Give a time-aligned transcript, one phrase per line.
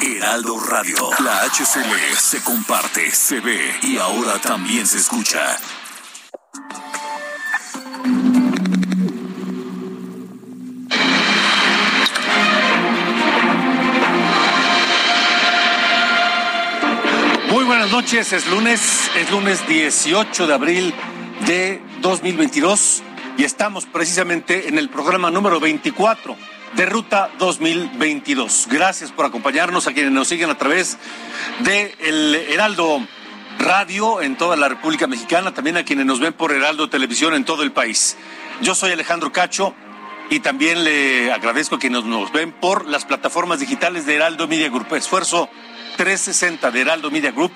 [0.00, 1.10] Heraldo Radio.
[1.20, 5.58] La HCL se comparte, se ve y ahora también se escucha.
[17.50, 20.94] Muy buenas noches, es lunes, es lunes 18 de abril
[21.46, 23.02] de 2022
[23.38, 28.68] y estamos precisamente en el programa número 24 de Ruta 2022.
[28.70, 30.98] Gracias por acompañarnos a quienes nos siguen a través
[31.60, 33.00] de el Heraldo
[33.58, 37.46] Radio en toda la República Mexicana, también a quienes nos ven por Heraldo Televisión en
[37.46, 38.18] todo el país.
[38.60, 39.74] Yo soy Alejandro Cacho
[40.28, 44.68] y también le agradezco a quienes nos ven por las plataformas digitales de Heraldo Media
[44.68, 44.94] Group.
[44.94, 45.48] Esfuerzo
[45.96, 47.52] 360 de Heraldo Media Group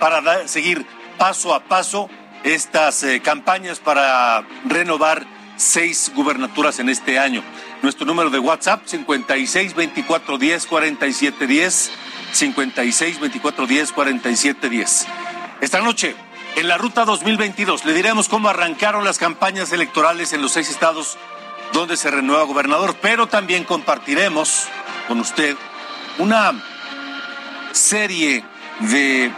[0.00, 0.84] para seguir
[1.16, 2.10] paso a paso
[2.42, 5.24] estas eh, campañas para renovar
[5.56, 7.42] seis gubernaturas en este año.
[7.84, 11.90] Nuestro número de WhatsApp 56 24 10 47 10
[12.32, 15.06] 56 24 10 47 10.
[15.60, 16.16] Esta noche
[16.56, 21.18] en la ruta 2022 le diremos cómo arrancaron las campañas electorales en los seis estados
[21.74, 24.64] donde se renueva gobernador, pero también compartiremos
[25.06, 25.54] con usted
[26.16, 26.52] una
[27.72, 28.46] serie
[28.80, 29.30] de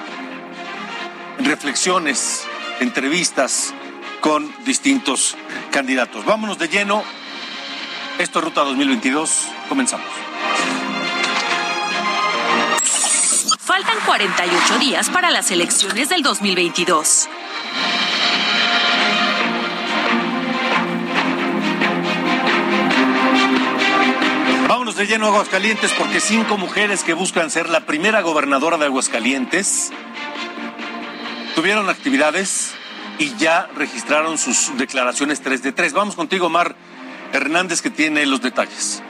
[1.40, 2.46] reflexiones,
[2.78, 3.74] entrevistas
[4.20, 5.36] con distintos
[5.72, 6.24] candidatos.
[6.24, 7.02] Vámonos de lleno.
[8.18, 9.46] Esto es Ruta 2022.
[9.68, 10.06] Comenzamos.
[13.58, 17.28] Faltan 48 días para las elecciones del 2022.
[24.66, 28.86] Vámonos de lleno a Aguascalientes porque cinco mujeres que buscan ser la primera gobernadora de
[28.86, 29.92] Aguascalientes
[31.54, 32.72] tuvieron actividades
[33.18, 35.92] y ya registraron sus declaraciones 3 de 3.
[35.92, 36.74] Vamos contigo, Mar
[37.36, 39.02] Hernández, que tiene los detalles.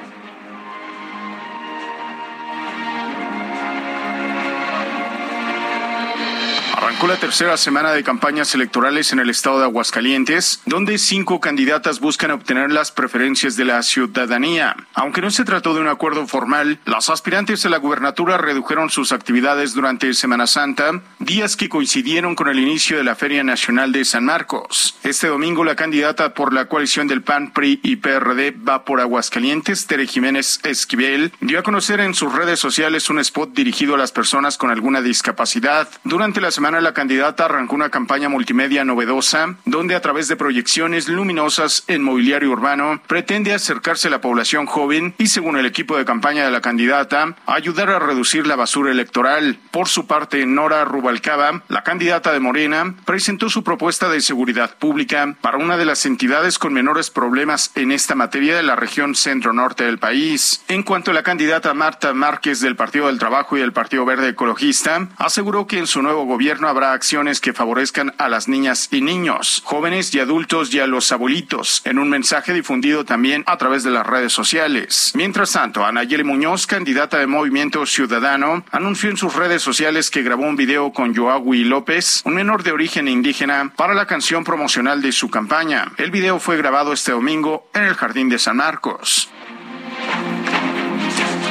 [6.86, 11.98] Arrancó la tercera semana de campañas electorales en el estado de Aguascalientes, donde cinco candidatas
[11.98, 14.76] buscan obtener las preferencias de la ciudadanía.
[14.94, 19.10] Aunque no se trató de un acuerdo formal, las aspirantes a la gubernatura redujeron sus
[19.10, 24.04] actividades durante Semana Santa, días que coincidieron con el inicio de la Feria Nacional de
[24.04, 24.96] San Marcos.
[25.02, 29.88] Este domingo, la candidata por la coalición del PAN, PRI y PRD va por Aguascalientes,
[29.88, 34.12] Tere Jiménez Esquivel, dio a conocer en sus redes sociales un spot dirigido a las
[34.12, 35.88] personas con alguna discapacidad.
[36.04, 41.08] Durante la semana, la candidata arrancó una campaña multimedia novedosa, donde a través de proyecciones
[41.08, 46.04] luminosas en mobiliario urbano, pretende acercarse a la población joven y, según el equipo de
[46.04, 49.58] campaña de la candidata, ayudar a reducir la basura electoral.
[49.70, 55.36] Por su parte, Nora Rubalcaba, la candidata de Morena, presentó su propuesta de seguridad pública
[55.40, 59.84] para una de las entidades con menores problemas en esta materia de la región centro-norte
[59.84, 60.64] del país.
[60.68, 64.30] En cuanto a la candidata Marta Márquez del Partido del Trabajo y del Partido Verde
[64.30, 69.00] Ecologista, aseguró que en su nuevo gobierno habrá acciones que favorezcan a las niñas y
[69.00, 73.82] niños, jóvenes y adultos y a los abuelitos, en un mensaje difundido también a través
[73.84, 75.12] de las redes sociales.
[75.14, 80.44] Mientras tanto, Anayeli Muñoz, candidata de Movimiento Ciudadano, anunció en sus redes sociales que grabó
[80.44, 85.12] un video con Joahui López, un menor de origen indígena, para la canción promocional de
[85.12, 85.92] su campaña.
[85.96, 89.28] El video fue grabado este domingo en el Jardín de San Marcos.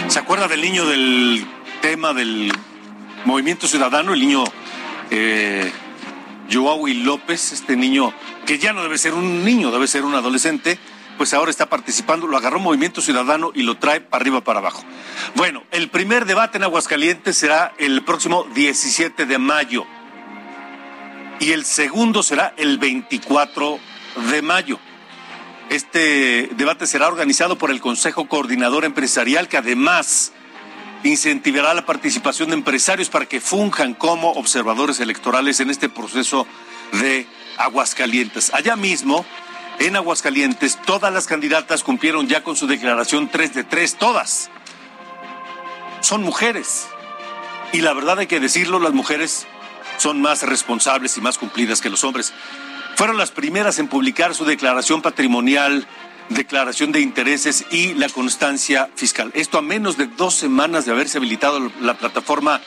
[0.07, 1.45] ¿Se acuerda del niño del
[1.81, 2.51] tema del
[3.25, 4.13] Movimiento Ciudadano?
[4.13, 4.43] El niño
[5.11, 5.71] eh,
[6.51, 8.13] Joahui López, este niño
[8.45, 10.77] que ya no debe ser un niño, debe ser un adolescente,
[11.17, 14.83] pues ahora está participando, lo agarró Movimiento Ciudadano y lo trae para arriba para abajo.
[15.35, 19.85] Bueno, el primer debate en Aguascalientes será el próximo 17 de mayo
[21.39, 23.79] y el segundo será el 24
[24.31, 24.79] de mayo.
[25.69, 30.31] Este debate será organizado por el Consejo Coordinador Empresarial, que además
[31.03, 36.47] incentivará la participación de empresarios para que funjan como observadores electorales en este proceso
[36.93, 37.27] de
[37.57, 38.53] Aguascalientes.
[38.53, 39.25] Allá mismo,
[39.79, 44.49] en Aguascalientes, todas las candidatas cumplieron ya con su declaración 3 de 3, todas.
[46.01, 46.87] Son mujeres.
[47.73, 49.47] Y la verdad hay que decirlo, las mujeres
[49.97, 52.33] son más responsables y más cumplidas que los hombres.
[52.95, 55.85] Fueron las primeras en publicar su declaración patrimonial
[56.29, 59.31] declaración de intereses y la constancia fiscal.
[59.33, 62.61] Esto a menos de dos semanas de haberse habilitado la plataforma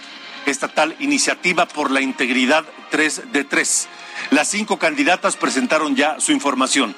[0.46, 3.88] estatal Iniciativa por la Integridad 3 de 3.
[4.30, 6.94] Las cinco candidatas presentaron ya su información.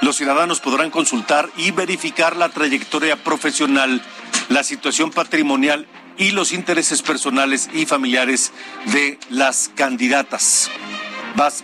[0.00, 4.02] Los ciudadanos podrán consultar y verificar la trayectoria profesional,
[4.48, 5.86] la situación patrimonial
[6.16, 8.52] y los intereses personales y familiares
[8.86, 10.70] de las candidatas.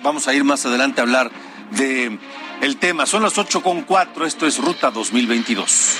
[0.02, 1.30] vamos a ir más adelante a hablar
[1.70, 2.18] de
[2.60, 3.06] el tema.
[3.06, 4.26] Son las ocho con cuatro.
[4.26, 5.96] Esto es Ruta 2022.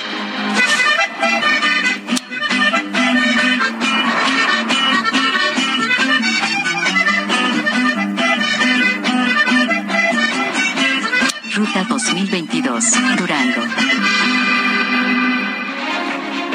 [11.55, 12.85] Ruta 2022,
[13.19, 13.63] Durango.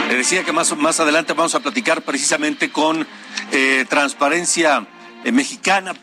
[0.09, 3.05] Le decía que más, más adelante vamos a platicar precisamente con
[3.51, 4.87] eh, Transparencia
[5.23, 5.93] eh, Mexicana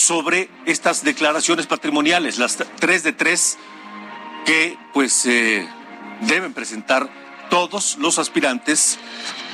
[0.00, 3.58] sobre estas declaraciones patrimoniales, las tres de tres
[4.46, 5.68] que pues eh,
[6.22, 7.08] deben presentar
[7.50, 8.98] todos los aspirantes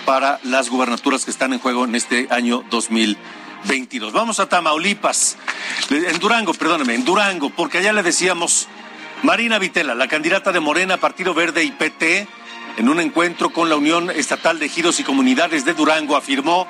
[0.05, 4.13] para las gubernaturas que están en juego en este año 2022.
[4.13, 5.37] Vamos a Tamaulipas,
[5.91, 8.69] en Durango, perdóneme, en Durango, porque allá le decíamos
[9.23, 12.29] Marina Vitela, la candidata de Morena, Partido Verde y PT,
[12.77, 16.69] en un encuentro con la Unión Estatal de Ejidos y Comunidades de Durango, afirmó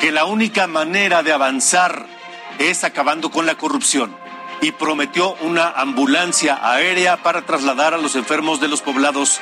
[0.00, 2.17] que la única manera de avanzar
[2.58, 4.14] es acabando con la corrupción
[4.60, 9.40] y prometió una ambulancia aérea para trasladar a los enfermos de los poblados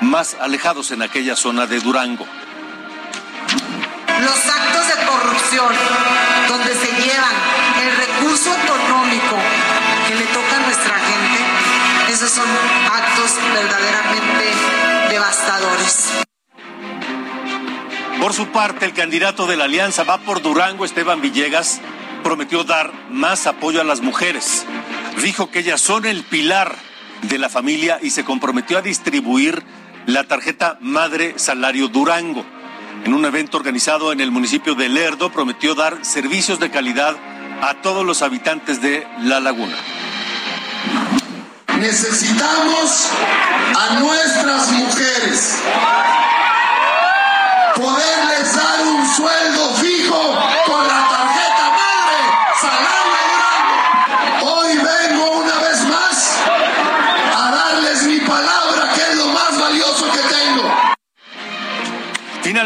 [0.00, 2.26] más alejados en aquella zona de Durango.
[4.20, 5.72] Los actos de corrupción
[6.48, 7.34] donde se llevan
[7.82, 9.36] el recurso económico
[10.08, 11.36] que le toca a nuestra gente
[12.16, 12.48] esos son
[12.90, 14.44] actos verdaderamente
[15.10, 16.12] devastadores.
[18.20, 21.80] Por su parte, el candidato de la Alianza va por Durango, Esteban Villegas,
[22.26, 24.66] prometió dar más apoyo a las mujeres.
[25.22, 26.74] Dijo que ellas son el pilar
[27.22, 29.62] de la familia y se comprometió a distribuir
[30.06, 32.44] la tarjeta Madre Salario Durango.
[33.04, 37.16] En un evento organizado en el municipio de Lerdo, prometió dar servicios de calidad
[37.62, 39.76] a todos los habitantes de La Laguna
[41.80, 43.08] necesitamos
[43.76, 45.58] a nuestras mujeres.
[47.74, 49.75] Poderles dar un sueldo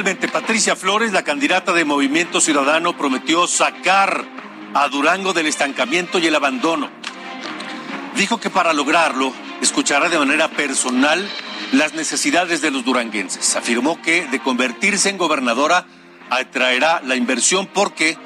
[0.00, 4.24] Finalmente, Patricia Flores, la candidata de Movimiento Ciudadano, prometió sacar
[4.72, 6.88] a Durango del estancamiento y el abandono
[8.16, 9.30] dijo que para lograrlo
[9.60, 11.28] escuchará de manera personal
[11.72, 13.56] las necesidades de los duranguenses.
[13.56, 15.84] Afirmó que de convertirse en gobernadora
[16.30, 18.16] atraerá la inversión porque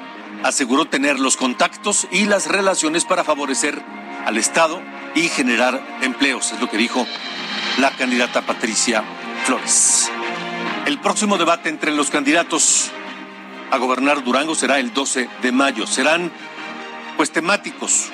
[0.43, 3.83] aseguró tener los contactos y las relaciones para favorecer
[4.25, 4.81] al Estado
[5.13, 7.05] y generar empleos, es lo que dijo
[7.79, 9.03] la candidata Patricia
[9.43, 10.09] Flores.
[10.85, 12.91] El próximo debate entre los candidatos
[13.71, 15.87] a gobernar Durango será el 12 de mayo.
[15.87, 16.31] Serán
[17.17, 18.11] pues temáticos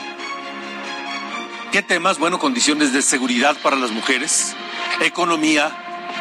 [1.71, 2.19] ¿Qué temas?
[2.19, 4.53] Bueno, condiciones de seguridad para las mujeres,
[4.99, 5.71] economía,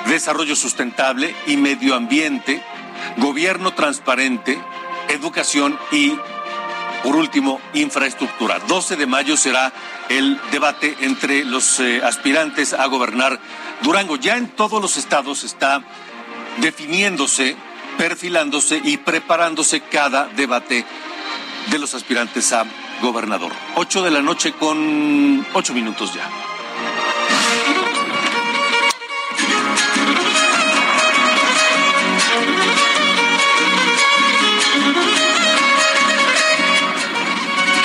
[0.07, 2.63] desarrollo sustentable y medio ambiente,
[3.17, 4.61] gobierno transparente,
[5.09, 6.13] educación y,
[7.03, 8.61] por último, infraestructura.
[8.61, 9.73] 12 de mayo será
[10.09, 13.41] el debate entre los eh, aspirantes a gobernar
[13.83, 14.15] Durango.
[14.15, 15.83] Ya en todos los estados está
[16.61, 17.57] definiéndose,
[17.99, 20.85] perfilándose y preparándose cada debate
[21.71, 22.65] de los aspirantes a
[23.03, 23.53] gobernador.
[23.77, 26.29] Ocho de la noche con ocho minutos ya.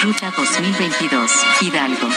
[0.03, 2.07] Ruta 2022, Hidalgo.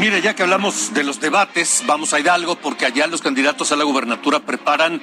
[0.00, 3.76] Mire, ya que hablamos de los debates, vamos a Hidalgo porque allá los candidatos a
[3.76, 5.00] la gubernatura preparan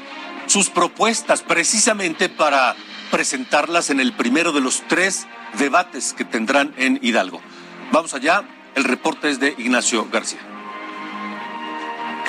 [0.47, 2.75] sus propuestas precisamente para
[3.09, 7.41] presentarlas en el primero de los tres debates que tendrán en Hidalgo.
[7.91, 8.43] Vamos allá,
[8.75, 10.50] el reporte es de Ignacio García.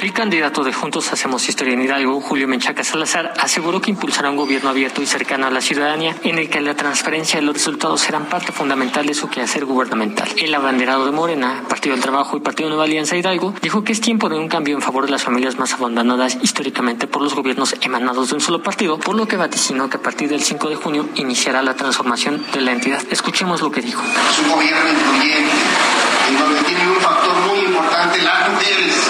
[0.03, 4.37] El candidato de Juntos Hacemos Historia en Hidalgo, Julio Menchaca Salazar, aseguró que impulsará un
[4.37, 8.01] gobierno abierto y cercano a la ciudadanía en el que la transparencia y los resultados
[8.01, 10.29] serán parte fundamental de su quehacer gubernamental.
[10.39, 14.01] El abanderado de Morena, Partido del Trabajo y Partido Nueva Alianza Hidalgo, dijo que es
[14.01, 17.77] tiempo de un cambio en favor de las familias más abandonadas históricamente por los gobiernos
[17.81, 20.75] emanados de un solo partido, por lo que vaticinó que a partir del 5 de
[20.75, 23.01] junio iniciará la transformación de la entidad.
[23.09, 24.03] Escuchemos lo que dijo.
[24.03, 25.53] Es un gobierno incluyente,
[26.29, 29.02] en donde un factor muy importante las mujeres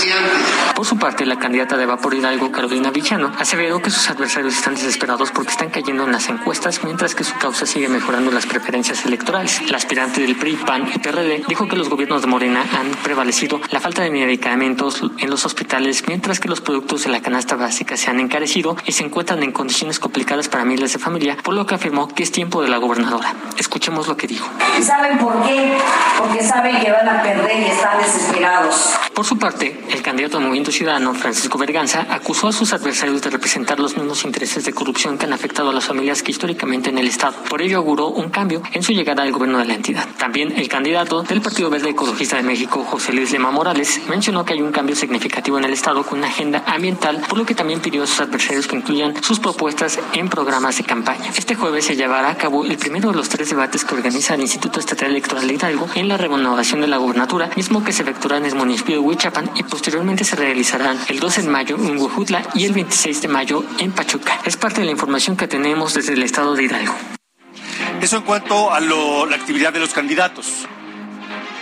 [0.00, 0.69] comerciantes.
[0.80, 4.76] Por su parte, la candidata de Vapor Hidalgo, Carolina Villano, aseveró que sus adversarios están
[4.76, 9.04] desesperados porque están cayendo en las encuestas, mientras que su causa sigue mejorando las preferencias
[9.04, 9.60] electorales.
[9.70, 13.60] La aspirante del PRI, PAN y PRD dijo que los gobiernos de Morena han prevalecido
[13.70, 17.98] la falta de medicamentos en los hospitales, mientras que los productos de la canasta básica
[17.98, 21.66] se han encarecido y se encuentran en condiciones complicadas para miles de familias, por lo
[21.66, 23.34] que afirmó que es tiempo de la gobernadora.
[23.58, 24.48] Escuchemos lo que dijo.
[24.78, 25.76] ¿Y saben por qué?
[26.16, 28.94] Porque saben que van a perder y están desesperados.
[29.12, 33.30] Por su parte, el candidato del Movimiento Ciudadano, Francisco Berganza, acusó a sus adversarios de
[33.30, 36.98] representar los mismos intereses de corrupción que han afectado a las familias que históricamente en
[36.98, 37.34] el Estado.
[37.48, 40.06] Por ello auguró un cambio en su llegada al gobierno de la entidad.
[40.18, 44.54] También el candidato del Partido Verde Ecologista de México, José Luis Lema Morales, mencionó que
[44.54, 47.80] hay un cambio significativo en el Estado con una agenda ambiental, por lo que también
[47.80, 51.30] pidió a sus adversarios que incluyan sus propuestas en programas de campaña.
[51.36, 54.42] Este jueves se llevará a cabo el primero de los tres debates que organiza el
[54.42, 58.38] Instituto Estatal Electoral de Hidalgo en la renovación de la gubernatura, mismo que se efectuará
[58.38, 60.36] en el municipio de Huichapan y posteriormente se
[61.08, 64.40] el 12 de mayo en Huejutla y el 26 de mayo en Pachuca.
[64.44, 66.94] Es parte de la información que tenemos desde el estado de Hidalgo.
[68.02, 70.66] Eso en cuanto a la actividad de los candidatos.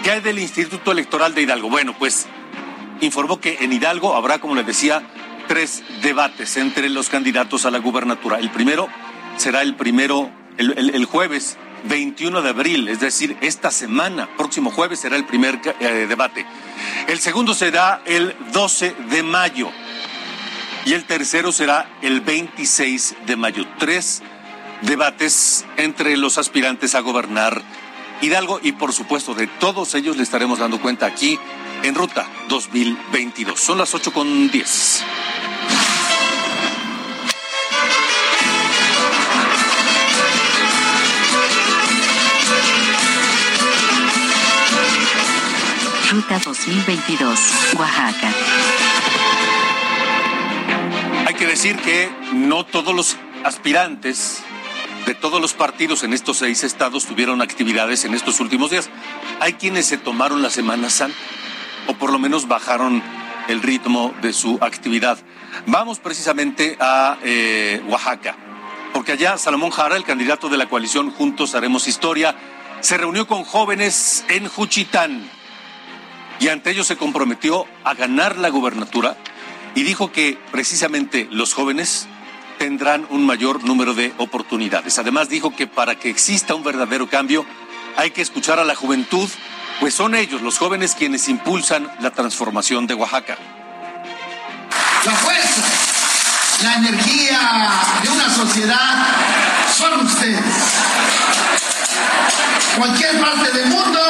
[0.02, 1.70] ¿Qué hay del Instituto Electoral de Hidalgo?
[1.70, 2.26] Bueno, pues
[3.00, 5.02] informó que en Hidalgo habrá, como les decía,
[5.46, 8.38] tres debates entre los candidatos a la gubernatura.
[8.38, 8.88] El primero
[9.36, 15.16] será el primero, el, jueves 21 de abril, es decir, esta semana, próximo jueves será
[15.16, 16.46] el primer eh, debate.
[17.06, 19.70] El segundo será el 12 de mayo
[20.84, 23.66] y el tercero será el 26 de mayo.
[23.78, 24.22] Tres
[24.82, 27.62] debates entre los aspirantes a gobernar
[28.20, 31.38] Hidalgo y por supuesto de todos ellos le estaremos dando cuenta aquí
[31.82, 33.58] en Ruta 2022.
[33.58, 35.04] Son las 8 con 10.
[46.10, 48.32] Ruta 2022, Oaxaca.
[51.26, 54.42] Hay que decir que no todos los aspirantes
[55.04, 58.88] de todos los partidos en estos seis estados tuvieron actividades en estos últimos días.
[59.40, 61.18] Hay quienes se tomaron la Semana Santa
[61.88, 63.02] o por lo menos bajaron
[63.48, 65.18] el ritmo de su actividad.
[65.66, 68.34] Vamos precisamente a eh, Oaxaca,
[68.94, 72.34] porque allá Salomón Jara, el candidato de la coalición Juntos Haremos Historia,
[72.80, 75.37] se reunió con jóvenes en Juchitán
[76.40, 79.16] y ante ellos se comprometió a ganar la gubernatura
[79.74, 82.06] y dijo que precisamente los jóvenes
[82.58, 84.98] tendrán un mayor número de oportunidades.
[84.98, 87.46] Además dijo que para que exista un verdadero cambio
[87.96, 89.28] hay que escuchar a la juventud,
[89.80, 93.36] pues son ellos, los jóvenes, quienes impulsan la transformación de Oaxaca.
[95.04, 95.62] La fuerza,
[96.62, 97.70] la energía
[98.02, 99.06] de una sociedad
[99.76, 100.40] son ustedes.
[102.76, 104.00] Cualquier parte del mundo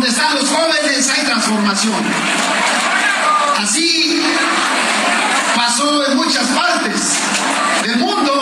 [0.00, 2.02] donde están los jóvenes hay transformación.
[3.58, 4.22] Así
[5.54, 7.18] pasó en muchas partes
[7.82, 8.32] del mundo.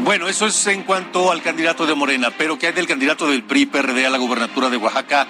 [0.00, 3.44] Bueno, eso es en cuanto al candidato de Morena, pero ¿qué hay del candidato del
[3.44, 5.26] PRI-PRD a la gubernatura de Oaxaca,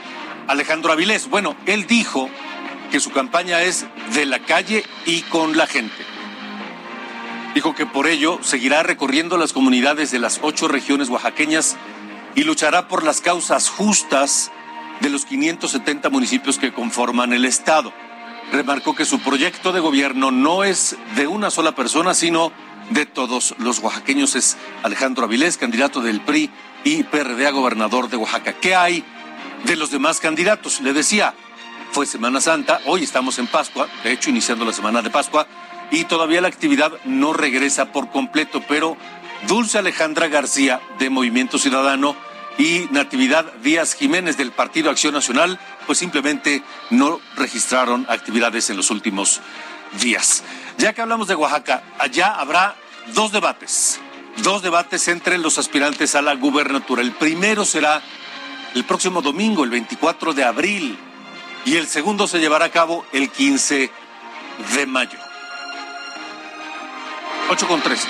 [0.49, 1.31] Alejandro Avilés?
[1.31, 2.29] Bueno, él dijo
[2.91, 6.05] que su campaña es de la calle y con la gente.
[7.55, 11.77] Dijo que por ello seguirá recorriendo las comunidades de las ocho regiones oaxaqueñas
[12.35, 14.51] y luchará por las causas justas
[15.01, 17.93] de los 570 municipios que conforman el Estado
[18.53, 22.53] remarcó que su proyecto de gobierno no es de una sola persona, sino
[22.91, 24.35] de todos los oaxaqueños.
[24.35, 26.51] Es Alejandro Avilés, candidato del PRI
[26.85, 28.55] y PRD a gobernador de Oaxaca.
[28.55, 29.05] ¿Qué hay
[29.65, 30.81] de los demás candidatos?
[30.81, 31.35] Le decía,
[31.93, 35.47] fue Semana Santa, hoy estamos en Pascua, de hecho iniciando la semana de Pascua,
[35.91, 38.97] y todavía la actividad no regresa por completo, pero
[39.49, 42.17] Dulce Alejandra García de Movimiento Ciudadano
[42.61, 48.91] y Natividad Díaz Jiménez del Partido Acción Nacional, pues simplemente no registraron actividades en los
[48.91, 49.41] últimos
[49.99, 50.45] días.
[50.77, 52.77] Ya que hablamos de Oaxaca, allá habrá
[53.15, 53.99] dos debates,
[54.43, 57.01] dos debates entre los aspirantes a la gubernatura.
[57.01, 58.03] El primero será
[58.75, 60.99] el próximo domingo, el 24 de abril,
[61.65, 63.91] y el segundo se llevará a cabo el 15
[64.75, 65.19] de mayo.
[67.49, 68.07] 8 con 13.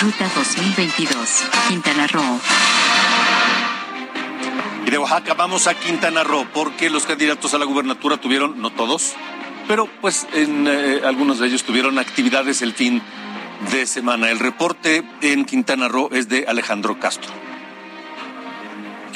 [0.00, 2.40] Ruta 2022, Quintana Roo.
[4.86, 8.70] Y de Oaxaca vamos a Quintana Roo, porque los candidatos a la gubernatura tuvieron, no
[8.70, 9.14] todos,
[9.68, 13.02] pero pues en eh, algunos de ellos tuvieron actividades el fin
[13.70, 14.30] de semana.
[14.30, 17.43] El reporte en Quintana Roo es de Alejandro Castro.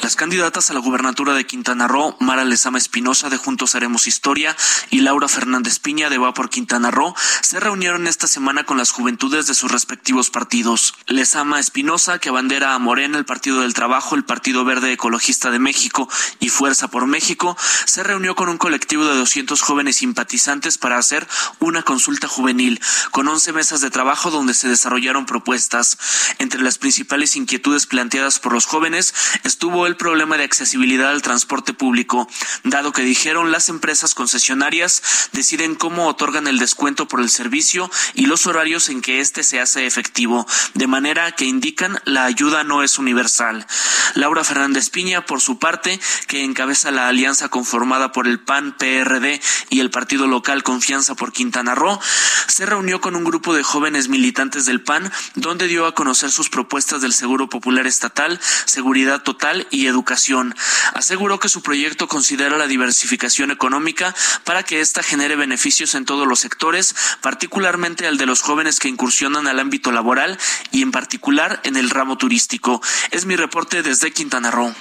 [0.02, 4.56] Las candidatas a la gubernatura de Quintana Roo, Mara Lezama Espinosa de Juntos Haremos Historia
[4.90, 8.92] y Laura Fernández Piña de Va por Quintana Roo, se reunieron esta semana con las
[8.92, 10.94] juventudes de sus respectivos partidos.
[11.08, 15.58] Lezama Espinosa, que abandera a Morena, el Partido del Trabajo, el Partido Verde Ecologista de
[15.58, 20.96] México y Fuerza por México, se reunió con un colectivo de 200 jóvenes simpatizantes para
[20.96, 21.26] hacer
[21.58, 25.98] una consulta juvenil, con 11 mesas de trabajo donde se desarrollaron propuestas.
[26.38, 29.12] Entre las principales inquietudes planteadas por los jóvenes
[29.42, 32.28] estuvo el problema de accesibilidad al transporte público,
[32.62, 35.02] dado que dijeron las empresas concesionarias
[35.32, 39.60] deciden cómo otorgan el descuento por el servicio y los horarios en que éste se
[39.60, 43.66] hace efectivo, de manera que indican la ayuda no es universal.
[44.14, 49.40] Laura Fernández Piña, por su parte, que encabeza la alianza conformada por el PAN, PRD
[49.70, 51.98] y el partido local Confianza por Quintana Roo,
[52.46, 56.50] se reunió con un grupo de jóvenes militantes del PAN, donde dio a conocer sus
[56.50, 60.54] propuestas del Seguro Popular Estatal, seguridad total y educación.
[60.94, 66.26] Aseguró que su proyecto considera la diversificación económica para que ésta genere beneficios en todos
[66.26, 70.38] los sectores, particularmente al de los jóvenes que incursionan al ámbito laboral
[70.70, 72.82] y en particular en el ramo turístico.
[73.10, 74.74] Es mi reporte desde Quintana Roo.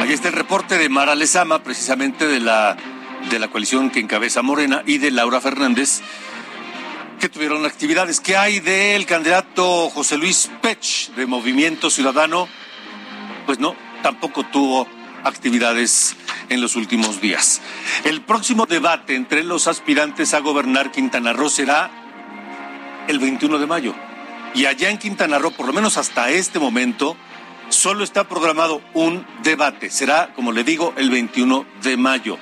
[0.00, 2.76] Ahí está el reporte de Mara Lezama, precisamente de la,
[3.30, 6.00] de la coalición que encabeza Morena, y de Laura Fernández,
[7.20, 8.18] que tuvieron actividades.
[8.18, 12.48] ¿Qué hay del candidato José Luis Pech de Movimiento Ciudadano?
[13.46, 14.86] Pues no, tampoco tuvo
[15.24, 16.16] actividades
[16.48, 17.60] en los últimos días.
[18.04, 21.90] El próximo debate entre los aspirantes a gobernar Quintana Roo será
[23.08, 23.94] el 21 de mayo.
[24.54, 27.16] Y allá en Quintana Roo, por lo menos hasta este momento,
[27.68, 29.90] solo está programado un debate.
[29.90, 32.38] Será, como le digo, el 21 de mayo.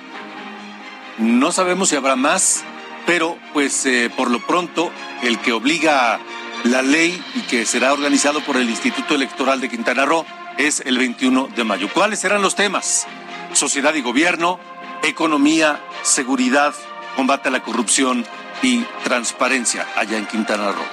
[1.18, 2.64] No sabemos si habrá más,
[3.06, 4.90] pero pues eh, por lo pronto
[5.22, 6.18] el que obliga
[6.64, 10.24] la ley y que será organizado por el Instituto Electoral de Quintana Roo
[10.58, 11.88] es el 21 de mayo.
[11.92, 13.06] ¿Cuáles serán los temas?
[13.52, 14.58] Sociedad y gobierno,
[15.02, 16.74] economía, seguridad,
[17.16, 18.24] combate a la corrupción
[18.62, 20.84] y transparencia allá en Quintana Roo.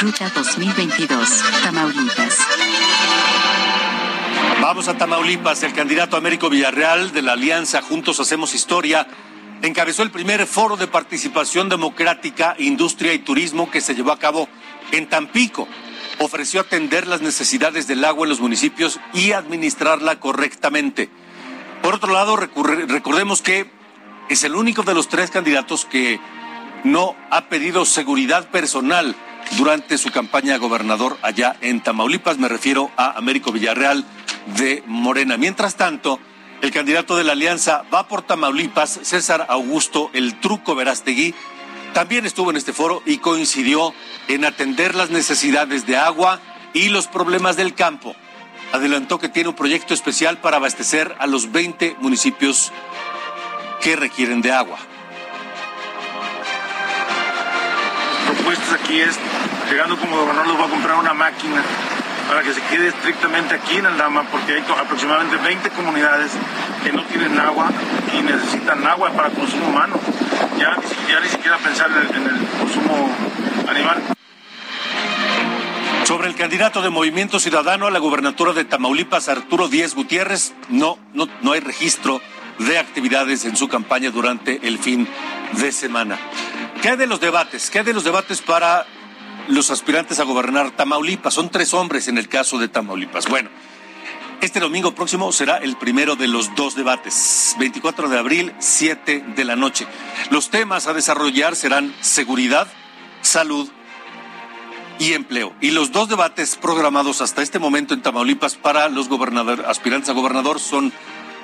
[0.00, 2.38] Ruta 2022, Tamaulipas.
[4.60, 5.62] Vamos a Tamaulipas.
[5.62, 9.06] El candidato Américo Villarreal de la Alianza Juntos Hacemos Historia
[9.62, 14.48] encabezó el primer foro de participación democrática, industria y turismo que se llevó a cabo
[14.92, 15.68] en Tampico.
[16.18, 21.10] Ofreció atender las necesidades del agua en los municipios y administrarla correctamente.
[21.82, 23.70] Por otro lado, recordemos que
[24.30, 26.18] es el único de los tres candidatos que
[26.82, 29.14] no ha pedido seguridad personal
[29.58, 32.38] durante su campaña a gobernador allá en Tamaulipas.
[32.38, 34.04] Me refiero a Américo Villarreal
[34.46, 35.36] de Morena.
[35.36, 36.20] Mientras tanto,
[36.62, 41.34] el candidato de la alianza va por Tamaulipas, César Augusto El Truco Verastegui,
[41.92, 43.94] también estuvo en este foro y coincidió
[44.28, 46.40] en atender las necesidades de agua
[46.74, 48.14] y los problemas del campo.
[48.72, 52.72] Adelantó que tiene un proyecto especial para abastecer a los 20 municipios
[53.80, 54.78] que requieren de agua.
[58.26, 59.18] propuestas aquí es,
[59.70, 61.62] llegando como gobernador, voy a comprar una máquina
[62.28, 66.32] para que se quede estrictamente aquí en Aldama, porque hay aproximadamente 20 comunidades
[66.82, 67.70] que no tienen agua
[68.16, 69.98] y necesitan agua para consumo humano.
[70.58, 70.76] Ya,
[71.08, 73.10] ya ni siquiera pensar en el consumo
[73.68, 74.02] animal.
[76.04, 80.98] Sobre el candidato de Movimiento Ciudadano a la gubernatura de Tamaulipas, Arturo Díez Gutiérrez, no,
[81.14, 82.20] no, no hay registro
[82.58, 85.08] de actividades en su campaña durante el fin
[85.52, 86.18] de semana.
[86.80, 87.70] ¿Qué de los debates?
[87.70, 88.86] ¿Qué de los debates para
[89.48, 91.34] los aspirantes a gobernar Tamaulipas?
[91.34, 93.28] Son tres hombres en el caso de Tamaulipas.
[93.28, 93.50] Bueno,
[94.40, 99.44] este domingo próximo será el primero de los dos debates, 24 de abril, 7 de
[99.44, 99.86] la noche.
[100.30, 102.68] Los temas a desarrollar serán seguridad,
[103.22, 103.68] salud
[104.98, 105.54] y empleo.
[105.60, 109.08] Y los dos debates programados hasta este momento en Tamaulipas para los
[109.66, 110.92] aspirantes a gobernador son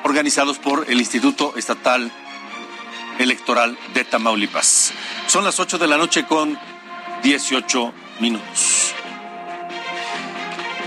[0.04, 2.12] organizados por el Instituto Estatal
[3.18, 4.92] Electoral de Tamaulipas.
[5.26, 6.58] Son las 8 de la noche con
[7.22, 8.94] 18 minutos.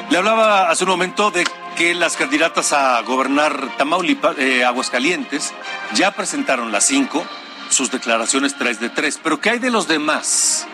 [0.09, 1.45] Le hablaba hace un momento de
[1.75, 5.53] que las candidatas a gobernar Tamaulipas, eh, Aguascalientes,
[5.93, 7.25] ya presentaron las cinco,
[7.69, 9.19] sus declaraciones tres de tres.
[9.21, 10.67] Pero ¿qué hay de los demás?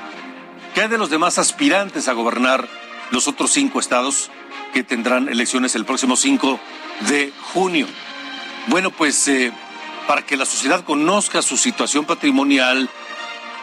[0.74, 2.68] ¿Qué hay de los demás aspirantes a gobernar
[3.12, 4.30] los otros cinco estados
[4.74, 6.60] que tendrán elecciones el próximo 5
[7.10, 7.88] de junio?
[8.68, 9.52] Bueno, pues eh,
[10.08, 12.90] para que la sociedad conozca su situación patrimonial,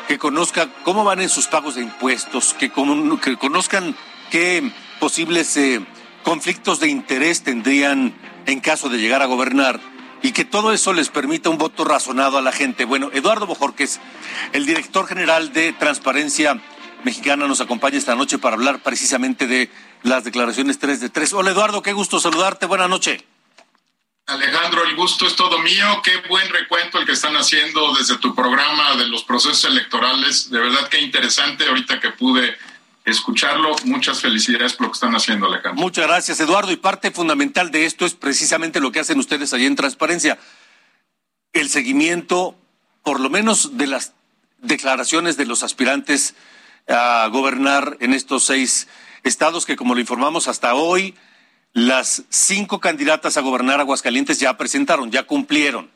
[0.09, 3.95] que conozca cómo van en sus pagos de impuestos, que, conozcan
[4.31, 5.85] qué posibles eh,
[6.25, 8.15] conflictos de interés tendrían
[8.47, 9.79] en caso de llegar a gobernar.
[10.21, 12.85] y que todo eso les permita un voto razonado a la gente.
[12.85, 14.01] Bueno, Eduardo Bojorquez,
[14.53, 16.61] el director general de Transparencia
[17.05, 19.71] Mexicana, nos acompaña esta noche para hablar precisamente de
[20.03, 21.35] las declaraciones 3 de 3.
[21.35, 23.28] Hola Eduardo, qué gusto saludarte, buena noche.
[24.29, 26.03] Alejandro, el gusto es todo mío.
[26.05, 30.51] Qué buen recuento el que están haciendo desde tu programa de los procesos electorales.
[30.51, 32.55] De verdad que interesante ahorita que pude
[33.07, 33.75] escucharlo.
[33.85, 35.83] Muchas felicidades por lo que están haciendo, Alejandro.
[35.83, 36.71] Muchas gracias, Eduardo.
[36.71, 40.39] Y parte fundamental de esto es precisamente lo que hacen ustedes allí en Transparencia.
[41.55, 42.55] El seguimiento,
[43.05, 44.13] por lo menos, de las
[44.59, 46.35] declaraciones de los aspirantes
[46.87, 48.89] a gobernar en estos seis
[49.23, 51.15] estados que, como lo informamos hasta hoy,
[51.73, 55.91] las cinco candidatas a gobernar Aguascalientes ya presentaron, ya cumplieron.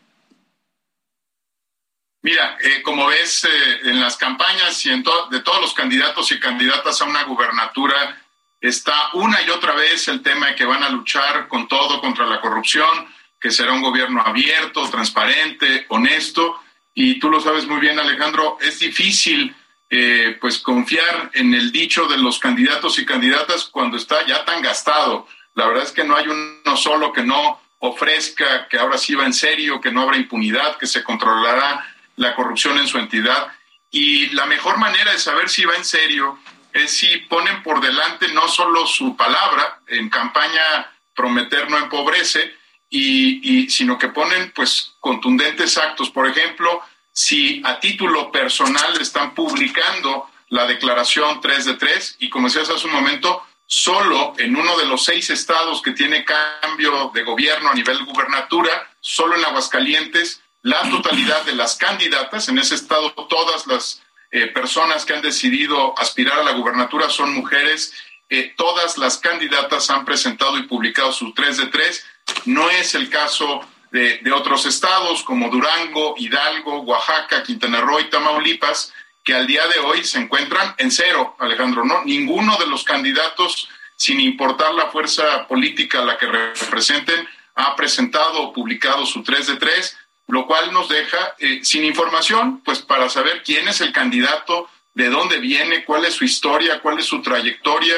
[2.22, 6.38] Mira, eh, como ves eh, en las campañas y en de todos los candidatos y
[6.38, 8.22] candidatas a una gubernatura,
[8.60, 12.24] está una y otra vez el tema de que van a luchar con todo contra
[12.26, 13.08] la corrupción,
[13.40, 16.60] que será un gobierno abierto, transparente, honesto.
[16.94, 19.56] Y tú lo sabes muy bien, Alejandro, es difícil
[19.90, 24.62] eh, pues confiar en el dicho de los candidatos y candidatas cuando está ya tan
[24.62, 25.26] gastado.
[25.54, 29.24] La verdad es que no hay uno solo que no ofrezca que ahora sí va
[29.24, 31.84] en serio, que no habrá impunidad, que se controlará
[32.16, 33.48] la corrupción en su entidad.
[33.90, 36.38] Y la mejor manera de saber si va en serio
[36.72, 42.54] es si ponen por delante no solo su palabra, en campaña prometer no empobrece,
[42.88, 46.10] y, sino que ponen pues contundentes actos.
[46.10, 52.48] Por ejemplo, si a título personal están publicando la declaración 3 de 3, y como
[52.48, 53.42] decías hace un momento,
[53.74, 58.86] solo en uno de los seis estados que tiene cambio de gobierno a nivel gubernatura,
[59.00, 65.06] solo en Aguascalientes, la totalidad de las candidatas, en ese estado todas las eh, personas
[65.06, 67.94] que han decidido aspirar a la gubernatura son mujeres,
[68.28, 72.04] eh, todas las candidatas han presentado y publicado su 3 de 3,
[72.44, 78.10] no es el caso de, de otros estados como Durango, Hidalgo, Oaxaca, Quintana Roo y
[78.10, 78.92] Tamaulipas,
[79.24, 82.04] que al día de hoy se encuentran en cero, Alejandro, ¿no?
[82.04, 88.42] Ninguno de los candidatos, sin importar la fuerza política a la que representen, ha presentado
[88.42, 89.96] o publicado su 3 de 3
[90.32, 95.08] lo cual nos deja eh, sin información, pues para saber quién es el candidato, de
[95.10, 97.94] dónde viene, cuál es su historia, cuál es su trayectoria,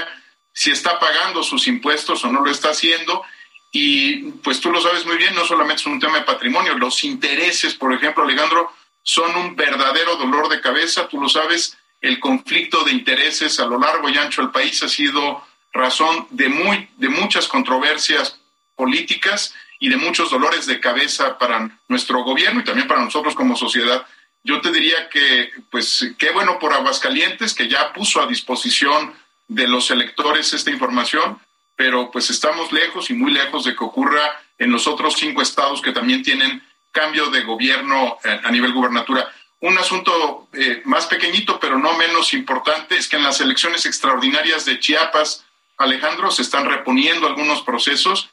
[0.52, 3.22] si está pagando sus impuestos o no lo está haciendo.
[3.70, 7.04] Y pues tú lo sabes muy bien, no solamente es un tema de patrimonio, los
[7.04, 8.72] intereses, por ejemplo, Alejandro,
[9.04, 13.78] son un verdadero dolor de cabeza, tú lo sabes, el conflicto de intereses a lo
[13.78, 18.40] largo y ancho del país ha sido razón de, muy, de muchas controversias
[18.74, 23.56] políticas y de muchos dolores de cabeza para nuestro gobierno y también para nosotros como
[23.56, 24.06] sociedad.
[24.42, 29.14] Yo te diría que, pues, qué bueno por Aguascalientes, que ya puso a disposición
[29.48, 31.38] de los electores esta información,
[31.76, 35.82] pero pues estamos lejos y muy lejos de que ocurra en los otros cinco estados
[35.82, 36.62] que también tienen
[36.94, 39.28] cambio de gobierno eh, a nivel gubernatura.
[39.60, 44.64] Un asunto eh, más pequeñito, pero no menos importante, es que en las elecciones extraordinarias
[44.64, 45.44] de Chiapas,
[45.76, 48.30] Alejandro, se están reponiendo algunos procesos.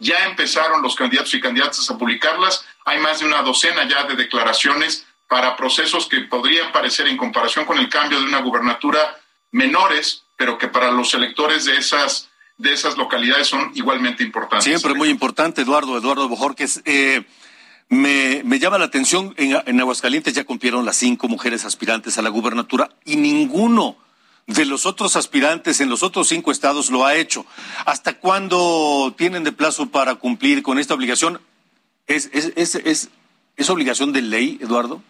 [0.00, 2.64] Ya empezaron los candidatos y candidatas a publicarlas.
[2.84, 7.64] Hay más de una docena ya de declaraciones para procesos que podrían parecer en comparación
[7.64, 9.16] con el cambio de una gubernatura
[9.52, 14.64] menores, pero que para los electores de esas de esas localidades son igualmente importantes.
[14.64, 16.82] Siempre muy importante, Eduardo, Eduardo Bojorques.
[16.84, 17.24] Eh,
[17.90, 22.22] me, me, llama la atención, en, en Aguascalientes ya cumplieron las cinco mujeres aspirantes a
[22.22, 23.96] la gubernatura y ninguno
[24.46, 27.44] de los otros aspirantes en los otros cinco estados lo ha hecho.
[27.84, 31.40] ¿Hasta cuándo tienen de plazo para cumplir con esta obligación?
[32.06, 33.10] ¿Es, es, es, es,
[33.56, 35.02] es obligación de ley, Eduardo?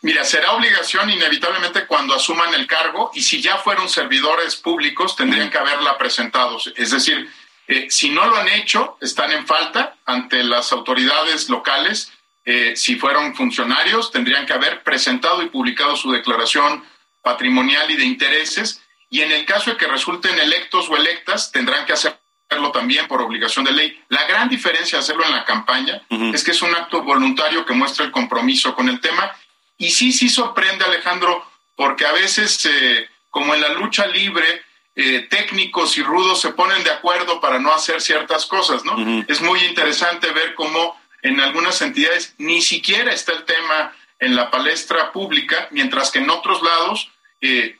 [0.00, 5.50] Mira, será obligación inevitablemente cuando asuman el cargo y si ya fueron servidores públicos tendrían
[5.50, 6.58] que haberla presentado.
[6.76, 7.28] Es decir,
[7.68, 12.12] eh, si no lo han hecho, están en falta ante las autoridades locales.
[12.44, 16.84] Eh, si fueron funcionarios, tendrían que haber presentado y publicado su declaración
[17.22, 21.84] patrimonial y de intereses, y en el caso de que resulten electos o electas, tendrán
[21.84, 24.00] que hacerlo también por obligación de ley.
[24.08, 26.02] La gran diferencia de hacerlo en la campaña
[26.32, 29.32] es que es un acto voluntario que muestra el compromiso con el tema,
[29.76, 34.62] y sí, sí sorprende, Alejandro, porque a veces, eh, como en la lucha libre,
[34.96, 38.96] eh, técnicos y rudos se ponen de acuerdo para no hacer ciertas cosas, ¿no?
[39.28, 44.50] Es muy interesante ver cómo en algunas entidades ni siquiera está el tema en la
[44.50, 47.10] palestra pública, mientras que en otros lados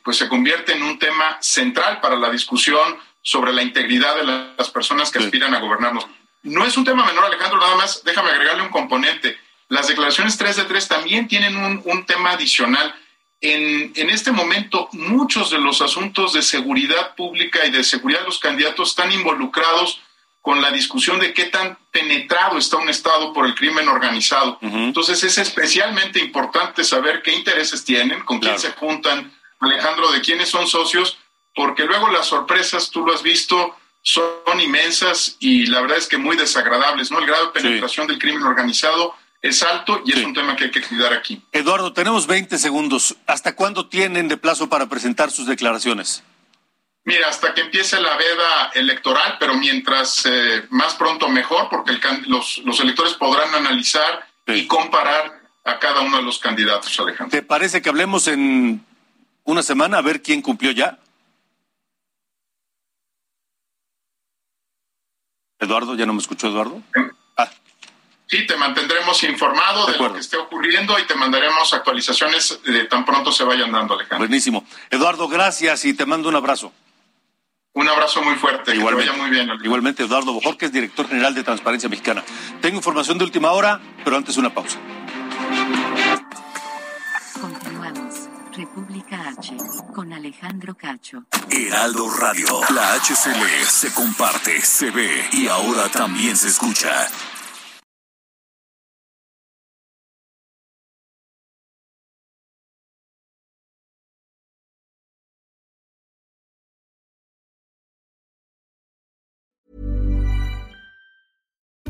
[0.03, 4.69] pues se convierte en un tema central para la discusión sobre la integridad de las
[4.69, 6.07] personas que aspiran a gobernarnos.
[6.43, 9.37] No es un tema menor, Alejandro, nada más déjame agregarle un componente.
[9.67, 12.95] Las declaraciones 3 de 3 también tienen un, un tema adicional.
[13.39, 18.25] En, en, este momento, muchos de los asuntos de seguridad pública y de seguridad de
[18.25, 20.01] los candidatos están involucrados
[20.47, 24.57] con la discusión de qué tan penetrado está un Estado por el crimen organizado.
[24.61, 30.47] Entonces es especialmente importante saber qué intereses tienen, con quién se juntan, Alejandro, de quiénes
[30.47, 31.17] son socios,
[31.53, 36.17] porque luego las sorpresas, tú lo has visto, son inmensas y la verdad es que
[36.17, 37.19] muy desagradables, ¿no?
[37.19, 39.15] El grado de penetración del crimen organizado
[39.47, 41.41] es alto y es un tema que hay que cuidar aquí.
[41.51, 43.15] Eduardo, tenemos 20 segundos.
[43.25, 46.23] ¿Hasta cuándo tienen de plazo para presentar sus declaraciones?
[47.05, 51.93] Mira, hasta que empiece la veda electoral, pero mientras eh, más pronto mejor, porque
[52.25, 57.29] los, los, electores podrán analizar y comparar a cada uno de los candidatos, Alejandro.
[57.29, 58.85] ¿Te parece que hablemos en
[59.45, 60.99] una semana a ver quién cumplió ya?
[65.59, 66.83] Eduardo, ¿ya no me escuchó Eduardo?
[67.37, 67.49] Ah.
[68.27, 73.05] Sí, te mantendremos informado de, lo que esté ocurriendo y te mandaremos actualizaciones de tan
[73.05, 74.19] pronto se vayan dando, Alejandro.
[74.19, 74.65] Buenísimo.
[74.89, 76.73] Eduardo, gracias y te mando un abrazo.
[77.73, 78.75] Un abrazo muy fuerte.
[78.75, 79.49] Igualmente, muy bien.
[79.63, 82.23] Igualmente, Eduardo Bojor, que es director general de Transparencia Mexicana.
[82.59, 84.77] Tengo información de última hora, pero antes una pausa.
[87.39, 88.27] Continuamos.
[88.51, 89.55] República H
[89.93, 91.23] con Alejandro Cacho.
[91.51, 92.61] Heraldo Radio.
[92.73, 97.07] La HCL se comparte, se ve y ahora también se escucha.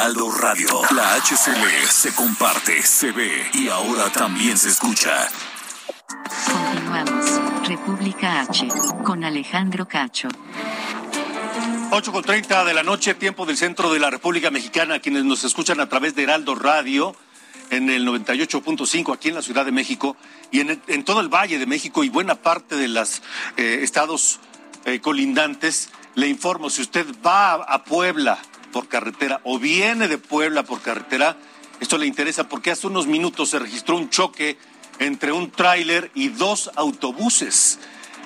[0.00, 0.80] Heraldo Radio.
[0.96, 5.28] La HCL se comparte, se ve y ahora también se escucha.
[6.50, 7.68] Continuamos.
[7.68, 8.66] República H
[9.04, 10.28] con Alejandro Cacho.
[11.90, 15.44] 8 con 30 de la noche, tiempo del centro de la República Mexicana, quienes nos
[15.44, 17.14] escuchan a través de Heraldo Radio
[17.68, 20.16] en el 98.5 aquí en la Ciudad de México
[20.50, 23.20] y en, todo el Valle de México y buena parte de los
[23.58, 24.40] eh, estados
[24.86, 25.90] eh, colindantes.
[26.14, 28.38] Le informo, si usted va a Puebla
[28.72, 31.36] por carretera o viene de Puebla por carretera,
[31.80, 34.58] esto le interesa porque hace unos minutos se registró un choque
[34.98, 37.78] entre un tráiler y dos autobuses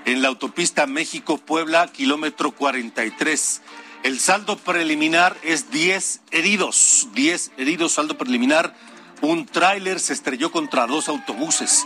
[0.04, 3.62] en la autopista México-Puebla, kilómetro 43.
[4.02, 8.74] El saldo preliminar es 10 heridos, 10 heridos, saldo preliminar.
[9.22, 11.84] Un tráiler se estrelló contra dos autobuses.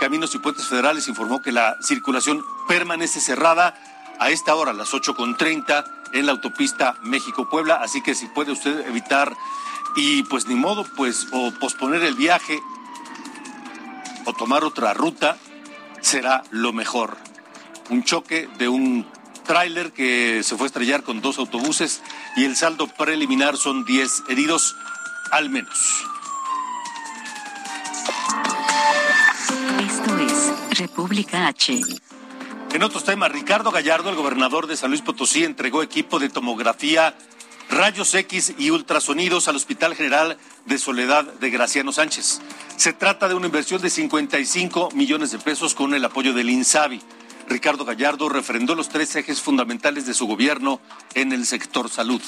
[0.00, 4.92] Caminos y Puentes Federales informó que la circulación permanece cerrada a esta hora, a las
[4.92, 7.76] 8.30, en la autopista México-Puebla.
[7.76, 9.34] Así que si puede usted evitar
[9.96, 12.60] y pues ni modo, pues o posponer el viaje
[14.24, 15.36] o tomar otra ruta,
[16.00, 17.16] será lo mejor.
[17.90, 19.06] Un choque de un
[19.44, 22.02] tráiler que se fue a estrellar con dos autobuses
[22.36, 24.76] y el saldo preliminar son 10 heridos
[25.30, 26.04] al menos.
[29.80, 31.80] Esto es República H.
[32.72, 37.14] En otros temas, Ricardo Gallardo, el gobernador de San Luis Potosí, entregó equipo de tomografía,
[37.68, 42.40] rayos X y ultrasonidos al Hospital General de Soledad de Graciano Sánchez.
[42.76, 47.02] Se trata de una inversión de 55 millones de pesos con el apoyo del INSABI.
[47.46, 50.80] Ricardo Gallardo refrendó los tres ejes fundamentales de su gobierno
[51.14, 52.22] en el sector salud.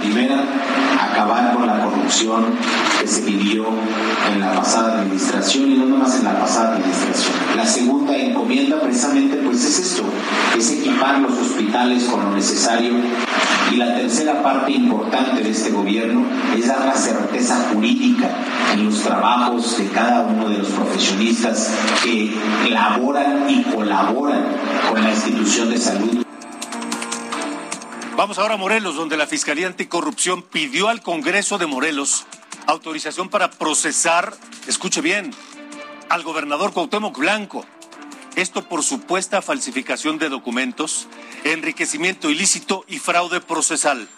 [0.00, 0.42] Primera,
[1.00, 2.44] acabar con la corrupción
[3.00, 3.66] que se vivió
[4.30, 7.32] en la pasada administración y no nomás en la pasada administración.
[7.56, 10.04] La segunda encomienda precisamente pues es esto,
[10.56, 12.92] es equipar los hospitales con lo necesario.
[13.72, 18.28] Y la tercera parte importante de este gobierno es dar la certeza jurídica
[18.74, 21.70] en los trabajos de cada uno de los profesionistas
[22.02, 22.34] que
[22.70, 24.44] laboran y colaboran
[24.90, 26.23] con la institución de salud
[28.16, 32.26] Vamos ahora a Morelos, donde la Fiscalía Anticorrupción pidió al Congreso de Morelos
[32.68, 34.36] autorización para procesar,
[34.68, 35.32] escuche bien,
[36.08, 37.66] al gobernador Cuauhtémoc Blanco.
[38.36, 41.08] Esto por supuesta falsificación de documentos,
[41.42, 44.08] enriquecimiento ilícito y fraude procesal.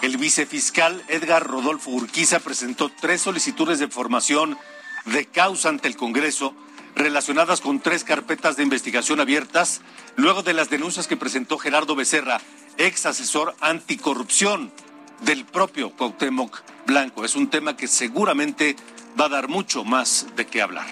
[0.00, 4.56] El vicefiscal Edgar Rodolfo Urquiza presentó tres solicitudes de formación
[5.04, 6.54] de causa ante el Congreso
[6.96, 9.82] relacionadas con tres carpetas de investigación abiertas
[10.16, 12.40] luego de las denuncias que presentó Gerardo Becerra,
[12.80, 14.72] ex asesor anticorrupción
[15.20, 17.24] del propio Cuauhtémoc Blanco.
[17.26, 18.74] Es un tema que seguramente
[19.20, 20.86] va a dar mucho más de qué hablar.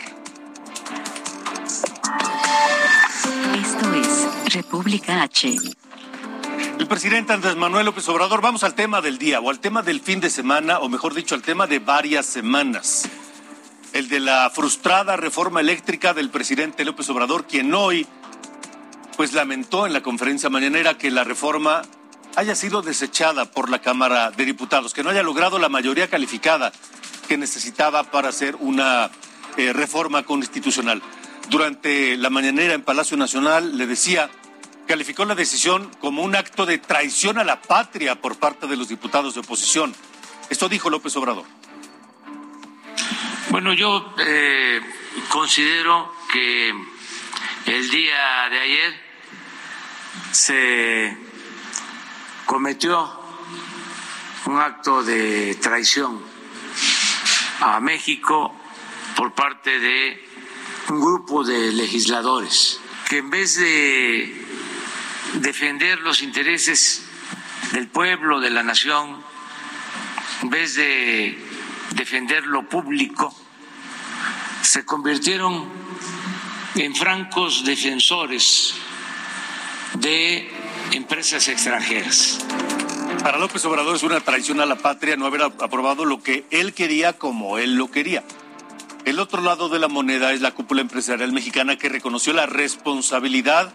[4.46, 5.57] es República H.
[6.79, 10.01] El presidente Andrés Manuel López Obrador, vamos al tema del día o al tema del
[10.01, 13.09] fin de semana, o mejor dicho, al tema de varias semanas.
[13.94, 18.07] El de la frustrada reforma eléctrica del presidente López Obrador, quien hoy
[19.18, 21.83] pues lamentó en la conferencia mañanera que la reforma
[22.37, 26.72] haya sido desechada por la Cámara de Diputados, que no haya logrado la mayoría calificada
[27.26, 29.11] que necesitaba para hacer una
[29.57, 31.02] eh, reforma constitucional.
[31.50, 34.31] Durante la mañanera en Palacio Nacional le decía,
[34.87, 38.87] calificó la decisión como un acto de traición a la patria por parte de los
[38.87, 39.92] diputados de oposición.
[40.48, 41.44] Esto dijo López Obrador.
[43.50, 44.81] Bueno, yo eh,
[45.28, 46.72] considero que
[47.66, 49.08] el día de ayer
[50.33, 51.16] se
[52.46, 53.11] cometió
[54.46, 56.22] un acto de traición
[57.61, 58.54] a México
[59.16, 60.28] por parte de
[60.88, 64.46] un grupo de legisladores que en vez de
[65.35, 67.04] defender los intereses
[67.72, 69.22] del pueblo, de la nación,
[70.42, 71.38] en vez de
[71.90, 73.35] defender lo público,
[74.62, 75.68] se convirtieron
[76.74, 78.74] en francos defensores
[79.94, 80.48] de
[80.92, 82.38] empresas extranjeras.
[83.22, 86.72] Para López Obrador es una traición a la patria no haber aprobado lo que él
[86.72, 88.24] quería como él lo quería.
[89.05, 93.72] El otro lado de la moneda es la cúpula empresarial mexicana que reconoció la responsabilidad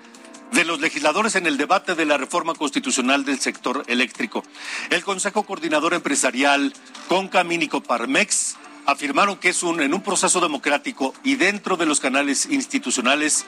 [0.51, 4.43] de los legisladores en el debate de la reforma constitucional del sector eléctrico.
[4.91, 6.73] El Consejo Coordinador Empresarial,
[7.07, 11.99] Concamín y Parmex afirmaron que es un, en un proceso democrático y dentro de los
[11.99, 13.45] canales institucionales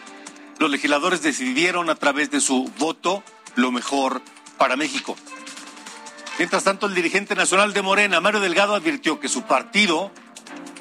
[0.59, 3.23] los legisladores decidieron a través de su voto
[3.55, 4.21] lo mejor
[4.57, 5.15] para México.
[6.37, 10.11] Mientras tanto, el dirigente nacional de Morena, Mario Delgado, advirtió que su partido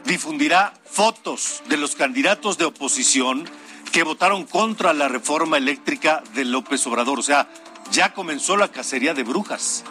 [0.05, 3.49] difundirá fotos de los candidatos de oposición
[3.93, 7.21] que votaron contra la reforma eléctrica de López Obrador.
[7.21, 7.49] O sea,
[7.93, 9.85] ya comenzó la cacería de brujas.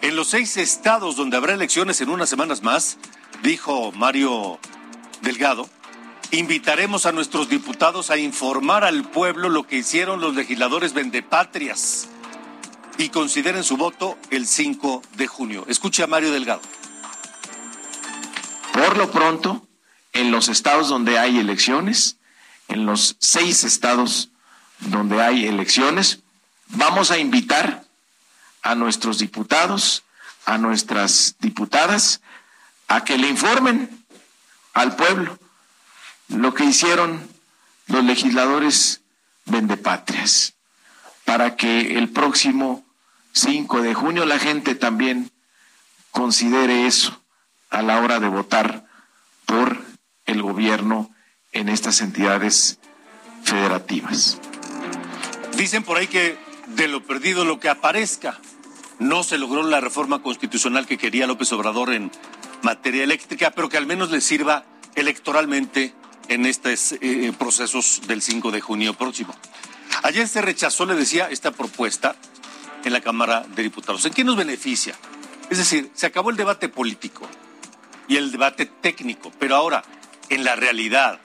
[0.00, 2.96] En los seis estados donde habrá elecciones en unas semanas más,
[3.42, 4.58] dijo Mario
[5.20, 5.68] Delgado,
[6.32, 12.08] Invitaremos a nuestros diputados a informar al pueblo lo que hicieron los legisladores vendepatrias
[12.96, 15.66] y consideren su voto el 5 de junio.
[15.68, 16.62] Escuche a Mario Delgado.
[18.72, 19.68] Por lo pronto,
[20.14, 22.16] en los estados donde hay elecciones,
[22.68, 24.30] en los seis estados
[24.78, 26.20] donde hay elecciones,
[26.68, 27.84] vamos a invitar
[28.62, 30.02] a nuestros diputados,
[30.46, 32.22] a nuestras diputadas,
[32.88, 34.02] a que le informen
[34.72, 35.41] al pueblo
[36.32, 37.28] lo que hicieron
[37.86, 39.02] los legisladores
[39.46, 40.54] vendepatrias,
[41.24, 42.84] para que el próximo
[43.32, 45.30] 5 de junio la gente también
[46.10, 47.22] considere eso
[47.70, 48.86] a la hora de votar
[49.46, 49.80] por
[50.26, 51.10] el gobierno
[51.52, 52.78] en estas entidades
[53.44, 54.38] federativas.
[55.56, 58.38] Dicen por ahí que de lo perdido lo que aparezca.
[58.98, 62.10] No se logró la reforma constitucional que quería López Obrador en
[62.62, 64.64] materia eléctrica, pero que al menos le sirva
[64.94, 65.92] electoralmente
[66.28, 69.34] en estos eh, procesos del 5 de junio próximo.
[70.02, 72.16] Ayer se rechazó, le decía, esta propuesta
[72.84, 74.04] en la Cámara de Diputados.
[74.04, 74.94] ¿En qué nos beneficia?
[75.50, 77.28] Es decir, se acabó el debate político
[78.08, 79.84] y el debate técnico, pero ahora,
[80.28, 81.20] en la realidad,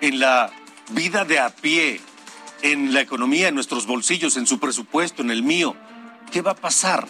[0.00, 0.50] en la
[0.90, 2.00] vida de a pie,
[2.62, 5.76] en la economía, en nuestros bolsillos, en su presupuesto, en el mío,
[6.32, 7.06] ¿qué va a pasar?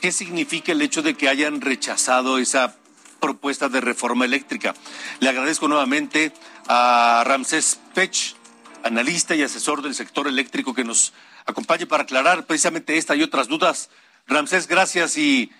[0.00, 2.76] ¿Qué significa el hecho de que hayan rechazado esa
[3.24, 4.74] propuesta de reforma eléctrica.
[5.20, 6.30] Le agradezco nuevamente
[6.68, 8.36] a Ramsés Pech,
[8.82, 11.14] analista y asesor del sector eléctrico, que nos
[11.46, 13.88] acompañe para aclarar precisamente esta y otras dudas.
[14.26, 15.50] Ramsés, gracias y,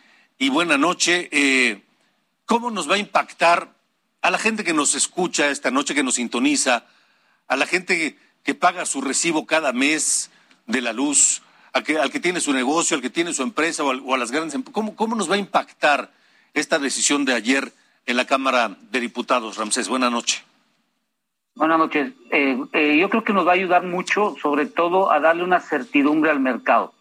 [0.50, 1.30] buena noche.
[1.32, 1.82] Eh,
[2.44, 3.72] ¿Cómo nos va a impactar
[4.20, 6.84] a la gente que nos escucha esta noche, que nos sintoniza,
[7.48, 10.30] a la gente que, paga su recibo cada mes
[10.66, 11.40] de la luz,
[11.72, 14.74] al que tiene su negocio, al que tiene su empresa o, a las grandes empresas?
[14.74, 16.12] ¿Cómo, ¿Cómo nos va a impactar?
[16.54, 17.72] Esta decisión de ayer
[18.06, 19.56] en la Cámara de Diputados.
[19.56, 20.42] Ramsés, buenas noches.
[21.56, 22.12] Buenas noches.
[22.30, 25.60] Eh, eh, yo creo que nos va a ayudar mucho, sobre todo, a darle una
[25.60, 26.94] certidumbre al mercado.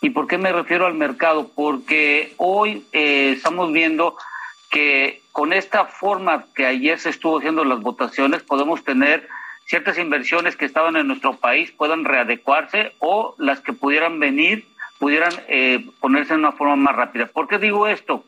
[0.00, 1.50] ¿Y por qué me refiero al mercado?
[1.54, 4.16] Porque hoy eh, estamos viendo
[4.70, 9.28] que con esta forma que ayer se estuvo haciendo las votaciones, podemos tener
[9.66, 14.66] ciertas inversiones que estaban en nuestro país puedan readecuarse o las que pudieran venir
[14.98, 15.32] pudieran
[16.00, 17.26] ponerse en una forma más rápida.
[17.26, 18.24] ¿Por qué digo esto?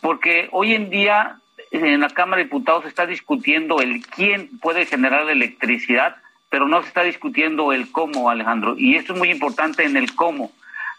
[0.00, 1.38] Porque hoy en día
[1.70, 6.16] en la Cámara de Diputados se está discutiendo el quién puede generar electricidad,
[6.48, 8.76] pero no se está discutiendo el cómo, Alejandro.
[8.78, 10.52] Y esto es muy importante en el cómo.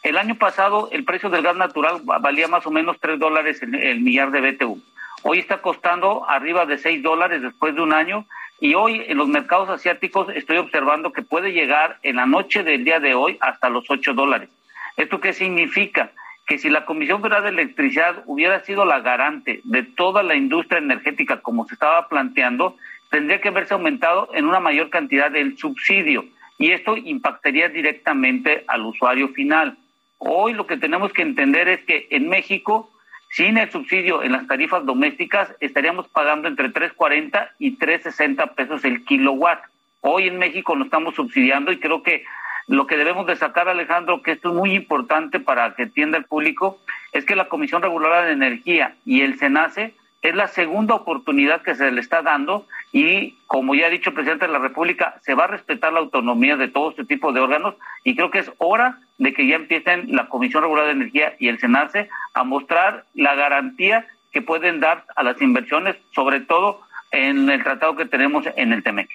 [0.04, 3.76] El año pasado el precio del gas natural valía más o menos 3 dólares el,
[3.76, 4.82] el millar de BTU.
[5.24, 8.26] Hoy está costando arriba de 6 dólares después de un año
[8.60, 12.84] Y hoy en los mercados asiáticos estoy observando que puede llegar en la noche del
[12.84, 14.50] día de hoy hasta los 8 dólares.
[14.96, 16.12] ¿Esto qué significa?
[16.48, 20.80] Que si la Comisión Federal de Electricidad hubiera sido la garante de toda la industria
[20.80, 22.78] energética como se estaba planteando,
[23.12, 26.26] tendría que haberse aumentado en una mayor cantidad del subsidio
[26.58, 29.78] y esto impactaría directamente al usuario final.
[30.18, 32.92] Hoy lo que tenemos que entender es que en México,
[33.30, 39.06] sin el subsidio en las tarifas domésticas, estaríamos pagando entre 3.40 y 3.60 pesos el
[39.06, 39.60] kilowatt.
[40.02, 42.24] Hoy en México lo estamos subsidiando y creo que
[42.68, 46.26] lo que debemos de sacar, Alejandro, que esto es muy importante para que entienda el
[46.26, 46.80] público,
[47.14, 51.76] es que la Comisión Reguladora de Energía y el SENACE es la segunda oportunidad que
[51.76, 55.34] se le está dando y, como ya ha dicho el presidente de la República, se
[55.34, 58.52] va a respetar la autonomía de todo este tipo de órganos y creo que es
[58.58, 63.06] hora de que ya empiecen la Comisión Regular de Energía y el SENACE a mostrar
[63.14, 68.46] la garantía que pueden dar a las inversiones, sobre todo en el tratado que tenemos
[68.56, 69.10] en el TEMEC.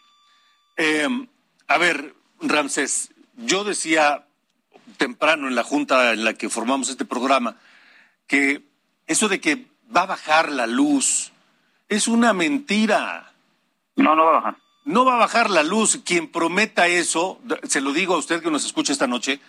[0.78, 1.06] Eh,
[1.68, 3.12] a ver, Ramsés,
[3.44, 4.24] yo decía
[4.96, 7.56] temprano en la junta en la que formamos este programa
[8.26, 8.62] que
[9.06, 11.32] eso de que va a bajar la luz.
[11.88, 13.32] Es una mentira.
[13.96, 14.56] No, no va a bajar.
[14.84, 16.00] No va a bajar la luz.
[16.04, 19.40] Quien prometa eso, se lo digo a usted que nos escucha esta noche,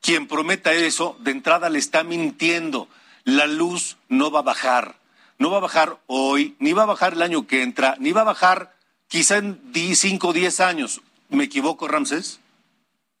[0.00, 2.88] quien prometa eso, de entrada le está mintiendo.
[3.24, 4.96] La luz no va a bajar.
[5.38, 8.22] No va a bajar hoy, ni va a bajar el año que entra, ni va
[8.22, 8.74] a bajar
[9.08, 11.00] quizá en 5 o 10 años.
[11.28, 12.41] ¿Me equivoco, Ramsés?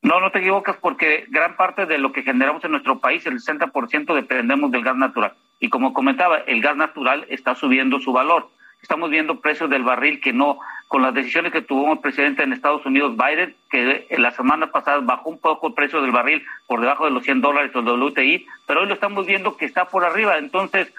[0.02, 3.40] No, no te equivocas porque gran parte de lo que generamos en nuestro país, el
[3.40, 5.32] 60% dependemos del gas natural.
[5.60, 8.48] Y como comentaba, el gas natural está subiendo su valor.
[8.82, 12.52] Estamos viendo precios del barril que no, con las decisiones que tuvo el presidente en
[12.52, 16.80] Estados Unidos, Biden, que la semana pasada bajó un poco el precio del barril por
[16.80, 20.04] debajo de los 100 dólares el WTI, pero hoy lo estamos viendo que está por
[20.04, 20.36] arriba.
[20.36, 20.92] Entonces,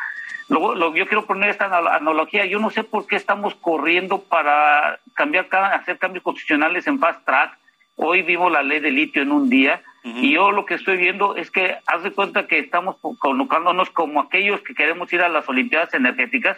[0.47, 2.45] lo, yo quiero poner esta analogía.
[2.45, 7.57] Yo no sé por qué estamos corriendo para cambiar, hacer cambios constitucionales en fast track.
[7.95, 11.35] Hoy vimos la ley de litio en un día y yo lo que estoy viendo
[11.37, 15.47] es que haz de cuenta que estamos colocándonos como aquellos que queremos ir a las
[15.47, 16.57] Olimpiadas Energéticas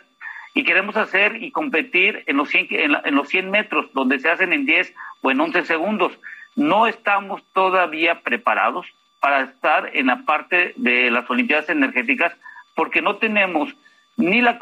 [0.55, 4.53] y queremos hacer y competir en los 100, en, los 100 metros, donde se hacen
[4.53, 6.13] en 10 o en 11 segundos.
[6.55, 8.87] No estamos todavía preparados
[9.19, 12.33] para estar en la parte de las Olimpiadas Energéticas
[12.73, 13.75] porque no tenemos
[14.17, 14.57] ni la,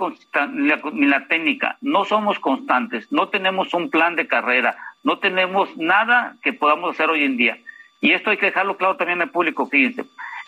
[0.51, 5.20] ni la, ni la técnica, no somos constantes, no tenemos un plan de carrera, no
[5.20, 7.58] tenemos nada que podamos hacer hoy en día.
[8.01, 10.06] Y esto hay que dejarlo claro también al público, fíjense.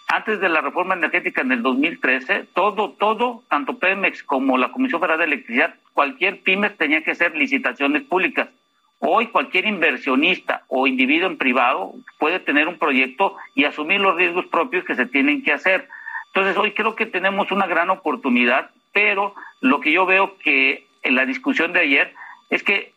[0.08, 5.02] Antes de la reforma energética en el 2013, todo, todo, tanto Pemex como la Comisión
[5.02, 8.50] Federal de Electricidad, cualquier pyme tenía que hacer licitaciones públicas.
[9.00, 14.46] Hoy cualquier inversionista o individuo en privado puede tener un proyecto y asumir los riesgos
[14.46, 15.88] propios que se tienen que hacer.
[16.28, 21.16] Entonces hoy creo que tenemos una gran oportunidad, pero lo que yo veo que en
[21.16, 22.14] la discusión de ayer
[22.50, 22.95] es que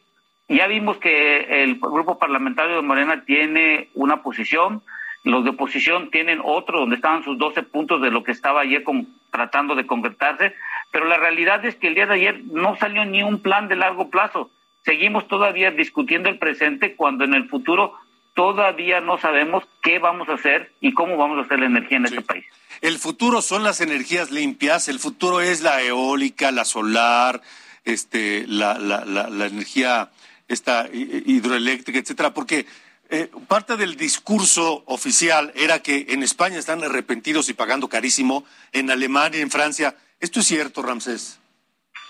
[0.48, 4.82] ya vimos que el grupo parlamentario de Morena tiene una posición,
[5.22, 8.82] los de oposición tienen otro, donde estaban sus 12 puntos de lo que estaba ayer
[9.30, 10.54] tratando de concretarse,
[10.90, 13.76] pero la realidad es que el día de ayer no salió ni un plan de
[13.76, 14.50] largo plazo.
[14.84, 17.94] Seguimos todavía discutiendo el presente cuando en el futuro
[18.32, 22.06] todavía no sabemos qué vamos a hacer y cómo vamos a hacer la energía en
[22.06, 22.46] este país.
[22.80, 27.42] El futuro son las energías limpias, el futuro es la eólica, la solar,
[27.84, 30.10] este, la, la, la, la energía
[30.48, 32.66] esta hidroeléctrica, etcétera, porque
[33.10, 38.90] eh, parte del discurso oficial era que en España están arrepentidos y pagando carísimo, en
[38.90, 39.94] Alemania, en Francia.
[40.20, 41.40] ¿Esto es cierto, Ramsés?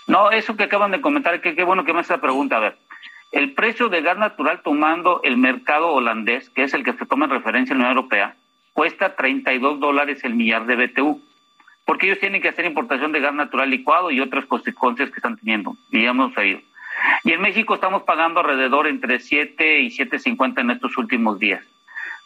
[0.07, 2.57] No, eso que acaban de comentar, qué bueno que me hace la pregunta.
[2.57, 2.77] A ver,
[3.31, 7.25] el precio de gas natural tomando el mercado holandés, que es el que se toma
[7.25, 8.35] en referencia en la Unión Europea,
[8.73, 11.21] cuesta 32 dólares el millar de BTU,
[11.85, 15.37] porque ellos tienen que hacer importación de gas natural licuado y otras consecuencias que están
[15.37, 16.61] teniendo, y ya hemos sabido.
[17.23, 21.63] Y en México estamos pagando alrededor entre 7 y 7.50 en estos últimos días.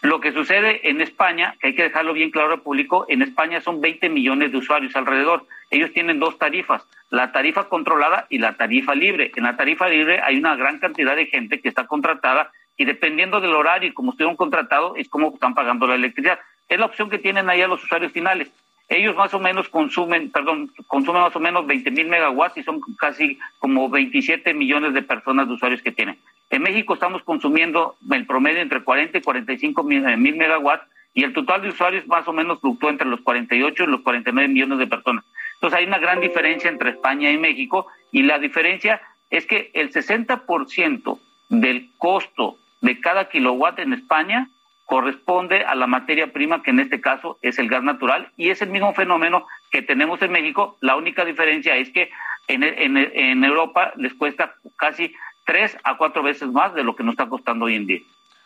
[0.01, 3.61] Lo que sucede en España, que hay que dejarlo bien claro al público, en España
[3.61, 5.45] son 20 millones de usuarios alrededor.
[5.69, 9.31] Ellos tienen dos tarifas, la tarifa controlada y la tarifa libre.
[9.35, 13.39] En la tarifa libre hay una gran cantidad de gente que está contratada y dependiendo
[13.39, 16.39] del horario y como estuvieron contratados es como están pagando la electricidad.
[16.67, 18.51] Es la opción que tienen allá los usuarios finales
[18.89, 22.81] ellos más o menos consumen, perdón, consumen más o menos 20 mil megawatts y son
[22.97, 26.17] casi como 27 millones de personas de usuarios que tienen.
[26.49, 31.33] En México estamos consumiendo el promedio entre 40 y 45 eh, mil megawatts y el
[31.33, 34.87] total de usuarios más o menos fluctúa entre los 48 y los 49 millones de
[34.87, 35.23] personas.
[35.55, 39.91] Entonces hay una gran diferencia entre España y México y la diferencia es que el
[39.91, 41.19] 60%
[41.49, 44.49] del costo de cada kilowatt en España
[44.85, 48.61] corresponde a la materia prima, que en este caso es el gas natural, y es
[48.61, 50.77] el mismo fenómeno que tenemos en México.
[50.81, 52.09] La única diferencia es que
[52.47, 55.13] en, en, Europa les cuesta casi
[55.45, 58.01] tres a cuatro veces más de lo que nos está costando hoy en día.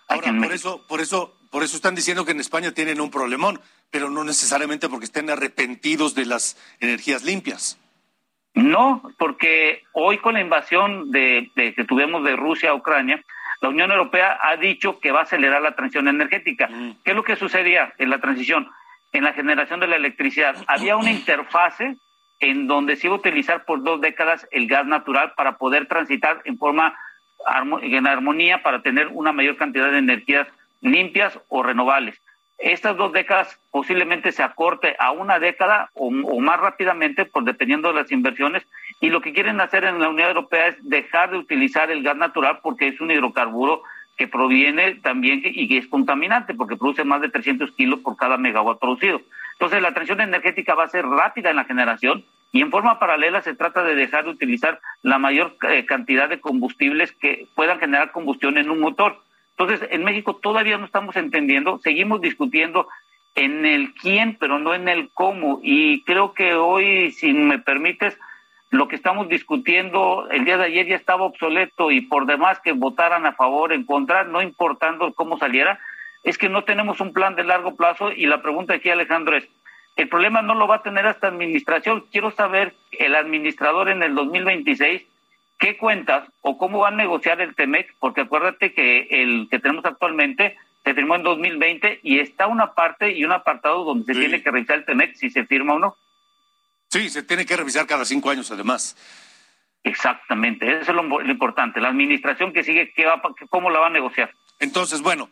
[0.08, 3.60] Ahora, por eso, por eso, por eso están diciendo que en España tienen un problemón,
[3.92, 7.80] pero no necesariamente porque estén arrepentidos de las energías limpias.
[8.54, 13.24] No, porque hoy con la invasión de, que tuvimos de Rusia a Ucrania,
[13.62, 16.70] la Unión Europea ha dicho que va a acelerar la transición energética.
[17.04, 18.70] ¿Qué es lo que sucedía en la transición?
[19.12, 20.56] En la generación de la electricidad.
[20.68, 21.96] Había una interfase
[22.40, 26.42] en donde se iba a utilizar por dos décadas el gas natural para poder transitar
[26.46, 26.96] en forma
[27.82, 30.48] en armonía para tener una mayor cantidad de energías
[30.82, 32.20] limpias o renovables.
[32.58, 38.02] Estas dos décadas posiblemente se acorte a una década o, más rápidamente, por dependiendo de
[38.02, 38.64] las inversiones.
[39.00, 42.18] Y lo que quieren hacer en la Unión Europea es dejar de utilizar el gas
[42.18, 43.84] natural porque es un hidrocarburo
[44.18, 48.38] que proviene también y que es contaminante porque produce más de 300 kilos por cada
[48.38, 49.22] megawatt producido.
[49.54, 53.42] Entonces la transición energética va a ser rápida en la generación y en forma paralela
[53.42, 58.12] se trata de dejar de utilizar la mayor eh, cantidad de combustibles que puedan generar
[58.12, 59.22] combustión en un motor.
[59.58, 62.88] Entonces, en México todavía no estamos entendiendo, seguimos discutiendo
[63.36, 65.60] en el quién, pero no en el cómo.
[65.62, 68.18] Y creo que hoy, si me permites,
[68.70, 72.74] lo que estamos discutiendo el día de ayer ya estaba obsoleto y por demás que
[72.74, 75.80] votaran a favor, en contra, no importando cómo saliera,
[76.24, 79.48] es que no tenemos un plan de largo plazo y la pregunta aquí, Alejandro, es,
[79.96, 82.06] el problema no lo va a tener esta administración.
[82.12, 85.04] Quiero saber, el administrador en el 2026,
[85.58, 89.86] qué cuentas o cómo va a negociar el TEMEC, porque acuérdate que el que tenemos
[89.86, 94.44] actualmente se firmó en 2020 y está una parte y un apartado donde se tiene
[94.44, 95.96] que revisar el TEMEC si se firma o no.
[96.98, 98.98] Sí, se tiene que revisar cada cinco años además.
[99.84, 101.80] Exactamente, eso es lo, importante.
[101.80, 103.22] La administración que sigue, ¿qué va,
[103.52, 104.34] ¿cómo la va a negociar?
[104.60, 105.30] Entonces, bueno,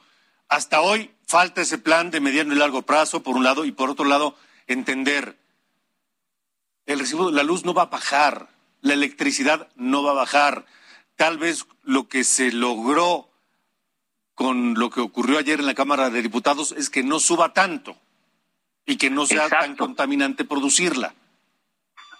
[0.47, 3.89] hasta hoy falta ese plan de mediano y largo plazo, por un lado, y por
[3.89, 4.37] otro lado,
[4.67, 5.37] entender,
[6.85, 8.47] el recibo de la luz no va a bajar,
[8.81, 10.67] la electricidad no va a bajar.
[11.15, 13.31] Tal vez lo que se logró
[14.35, 17.97] con lo que ocurrió ayer en la Cámara de Diputados es que no suba tanto
[18.85, 21.15] y que no sea tan contaminante producirla.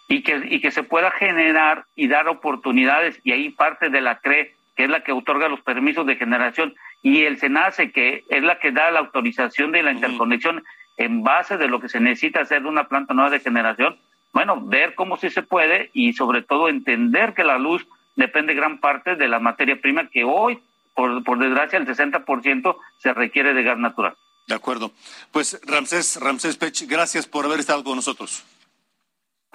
[0.08, 4.20] Y que, y que se pueda generar y dar oportunidades, y ahí parte de la
[4.20, 8.44] CRE, que es la que otorga los permisos de generación, y el SENACE, que es
[8.44, 10.64] la que da la autorización de la interconexión,
[10.98, 13.98] en base de lo que se necesita hacer de una planta nueva de generación,
[14.34, 17.86] bueno, ver cómo sí se puede y sobre todo entender que la luz
[18.16, 20.60] depende gran parte de la materia prima que hoy,
[20.94, 24.16] por, por desgracia, el 60% se requiere de gas natural.
[24.48, 24.92] De acuerdo.
[25.32, 28.44] Pues Ramsés, Ramsés Pech, gracias por haber estado con nosotros.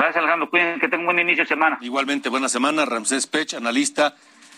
[0.00, 0.48] Gracias, Alejandro.
[0.48, 1.78] Cuídense, que tengan un buen inicio de semana.
[1.82, 2.86] Igualmente, buena semana.
[2.86, 4.16] Ramsés Pech, analista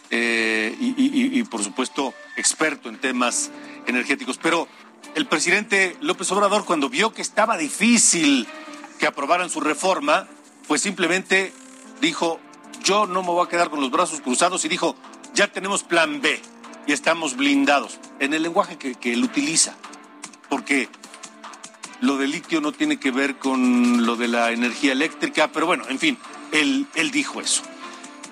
[0.08, 0.94] eh, y,
[1.36, 3.50] y, por supuesto, experto en temas
[3.88, 4.38] energéticos.
[4.38, 4.68] Pero
[5.16, 8.46] el presidente López Obrador, cuando vio que estaba difícil
[9.00, 10.28] que aprobaran su reforma,
[10.68, 11.52] pues simplemente
[12.00, 12.38] dijo,
[12.84, 14.94] yo no me voy a quedar con los brazos cruzados y dijo,
[15.34, 16.40] ya tenemos plan B
[16.86, 19.74] y estamos blindados, en el lenguaje que, él utiliza,
[20.48, 20.88] porque
[22.02, 25.84] lo del litio no tiene que ver con lo de la energía eléctrica, pero bueno,
[25.88, 26.18] en fin,
[26.50, 27.62] él, él dijo eso.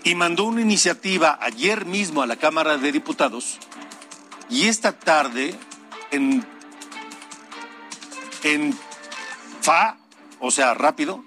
[0.05, 3.59] Y mandó una iniciativa ayer mismo a la Cámara de Diputados
[4.49, 5.55] y esta tarde
[6.11, 6.45] en
[8.43, 8.77] en
[9.61, 9.99] FA,
[10.41, 11.25] o sea, rápido,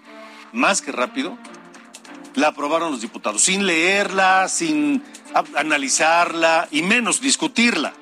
[0.52, 1.38] más que rápido,
[2.36, 5.04] la aprobaron los diputados, sin leerla, sin
[5.56, 7.94] analizarla y menos discutirla.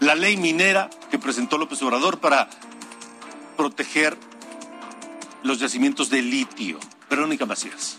[0.00, 2.48] La ley minera que presentó López Obrador para
[3.60, 4.16] proteger
[5.42, 6.80] los yacimientos de litio.
[7.10, 7.98] Verónica Macías.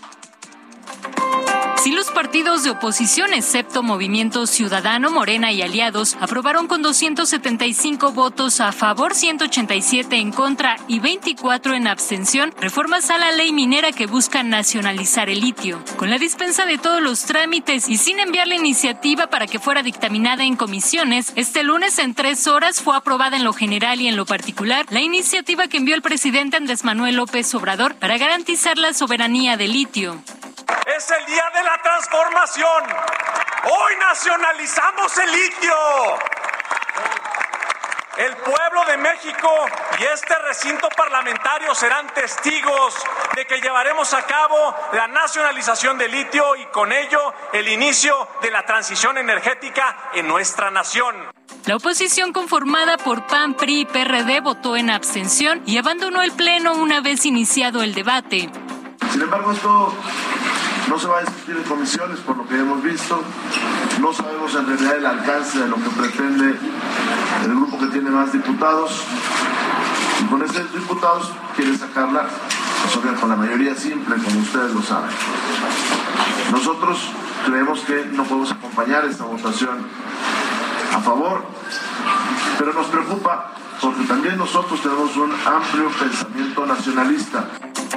[1.81, 8.61] Si los partidos de oposición, excepto Movimiento Ciudadano, Morena y aliados, aprobaron con 275 votos
[8.61, 14.05] a favor, 187 en contra y 24 en abstención reformas a la ley minera que
[14.05, 15.83] busca nacionalizar el litio.
[15.97, 19.81] Con la dispensa de todos los trámites y sin enviar la iniciativa para que fuera
[19.81, 24.17] dictaminada en comisiones, este lunes en tres horas fue aprobada en lo general y en
[24.17, 28.93] lo particular la iniciativa que envió el presidente Andrés Manuel López Obrador para garantizar la
[28.93, 30.21] soberanía del litio.
[30.85, 32.83] Es el día de la transformación.
[33.63, 35.75] Hoy nacionalizamos el litio.
[38.17, 39.49] El pueblo de México
[39.99, 42.95] y este recinto parlamentario serán testigos
[43.35, 48.51] de que llevaremos a cabo la nacionalización del litio y con ello el inicio de
[48.51, 51.15] la transición energética en nuestra nación.
[51.65, 56.73] La oposición conformada por PAN, PRI y PRD votó en abstención y abandonó el Pleno
[56.73, 58.49] una vez iniciado el debate.
[59.11, 59.93] Sin embargo, esto
[60.89, 63.21] no se va a discutir en comisiones por lo que hemos visto.
[63.99, 66.57] No sabemos en realidad el alcance de lo que pretende
[67.43, 69.03] el grupo que tiene más diputados.
[70.21, 72.27] Y con estos diputados quiere sacarla
[72.83, 75.09] pues, con la mayoría simple, como ustedes lo saben.
[76.51, 77.11] Nosotros
[77.45, 79.87] creemos que no podemos acompañar esta votación
[80.93, 81.43] a favor,
[82.57, 87.45] pero nos preocupa porque también nosotros tenemos un amplio pensamiento nacionalista.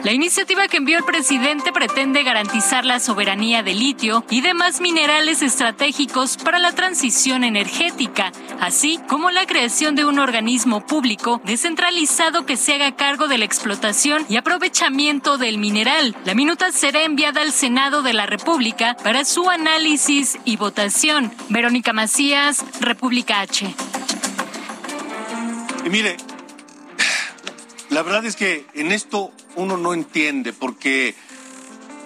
[0.05, 5.40] La iniciativa que envió el presidente pretende garantizar la soberanía de litio y demás minerales
[5.40, 8.30] estratégicos para la transición energética,
[8.61, 13.46] así como la creación de un organismo público descentralizado que se haga cargo de la
[13.46, 16.14] explotación y aprovechamiento del mineral.
[16.26, 21.32] La minuta será enviada al Senado de la República para su análisis y votación.
[21.48, 23.74] Verónica Macías, República H.
[25.86, 26.18] Y mire,
[27.95, 31.14] la verdad es que en esto uno no entiende porque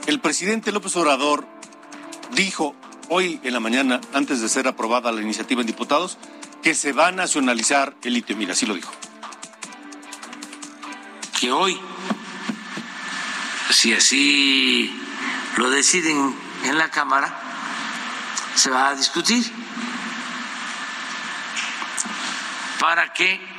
[0.07, 1.47] el presidente López Obrador
[2.33, 2.77] dijo
[3.09, 6.19] hoy en la mañana, antes de ser aprobada la iniciativa en diputados,
[6.63, 8.37] que se va a nacionalizar el litio.
[8.37, 8.93] Mira, así lo dijo.
[11.41, 11.81] Que hoy,
[13.71, 14.95] si así
[15.57, 16.35] lo deciden
[16.65, 17.35] en la Cámara,
[18.57, 19.43] se va a discutir
[22.79, 23.58] para que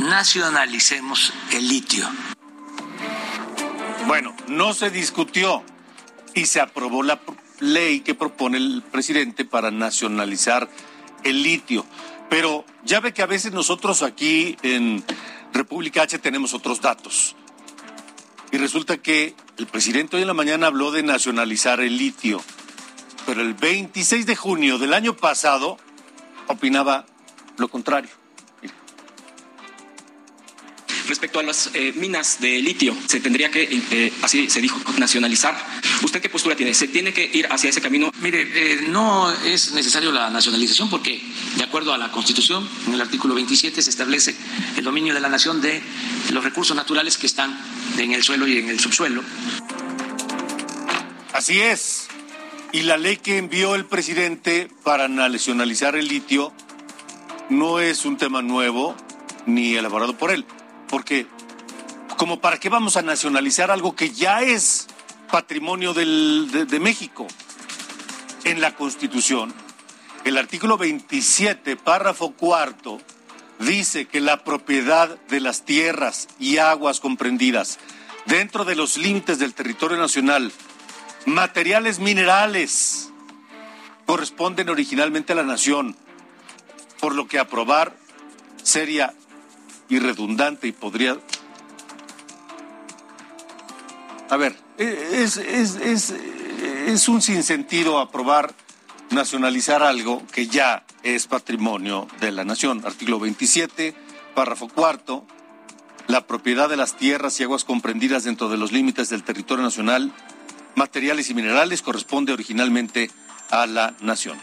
[0.00, 2.08] nacionalicemos el litio.
[4.06, 5.62] Bueno, no se discutió
[6.34, 7.20] y se aprobó la
[7.60, 10.68] ley que propone el presidente para nacionalizar
[11.22, 11.86] el litio.
[12.28, 15.04] Pero ya ve que a veces nosotros aquí en
[15.52, 17.36] República H tenemos otros datos.
[18.50, 22.42] Y resulta que el presidente hoy en la mañana habló de nacionalizar el litio.
[23.26, 25.78] Pero el 26 de junio del año pasado
[26.46, 27.06] opinaba
[27.56, 28.23] lo contrario.
[31.06, 35.54] Respecto a las eh, minas de litio, se tendría que, eh, así se dijo, nacionalizar.
[36.02, 36.72] ¿Usted qué postura tiene?
[36.72, 38.10] ¿Se tiene que ir hacia ese camino?
[38.20, 41.20] Mire, eh, no es necesario la nacionalización porque,
[41.56, 44.34] de acuerdo a la Constitución, en el artículo 27 se establece
[44.78, 45.82] el dominio de la nación de
[46.32, 47.58] los recursos naturales que están
[47.98, 49.22] en el suelo y en el subsuelo.
[51.34, 52.06] Así es.
[52.72, 56.52] Y la ley que envió el presidente para nacionalizar el litio
[57.50, 58.96] no es un tema nuevo
[59.46, 60.46] ni elaborado por él
[60.88, 61.26] porque
[62.16, 64.86] como para qué vamos a nacionalizar algo que ya es
[65.30, 67.26] patrimonio de, de México.
[68.44, 69.52] En la Constitución,
[70.24, 73.00] el artículo 27, párrafo cuarto,
[73.58, 77.78] dice que la propiedad de las tierras y aguas comprendidas
[78.26, 80.52] dentro de los límites del territorio nacional,
[81.26, 83.10] materiales minerales,
[84.06, 85.96] corresponden originalmente a la nación,
[87.00, 87.96] por lo que aprobar
[88.62, 89.14] sería
[89.88, 91.18] y redundante y podría...
[94.30, 98.54] A ver, es, es, es, es un sinsentido aprobar,
[99.10, 102.82] nacionalizar algo que ya es patrimonio de la nación.
[102.84, 103.94] Artículo 27,
[104.34, 105.26] párrafo cuarto.
[106.06, 110.12] La propiedad de las tierras y aguas comprendidas dentro de los límites del territorio nacional,
[110.74, 113.10] materiales y minerales, corresponde originalmente
[113.50, 114.38] a la nación.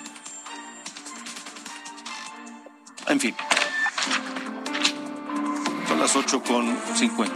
[3.07, 3.35] En fin
[6.01, 7.35] las 8 con 50.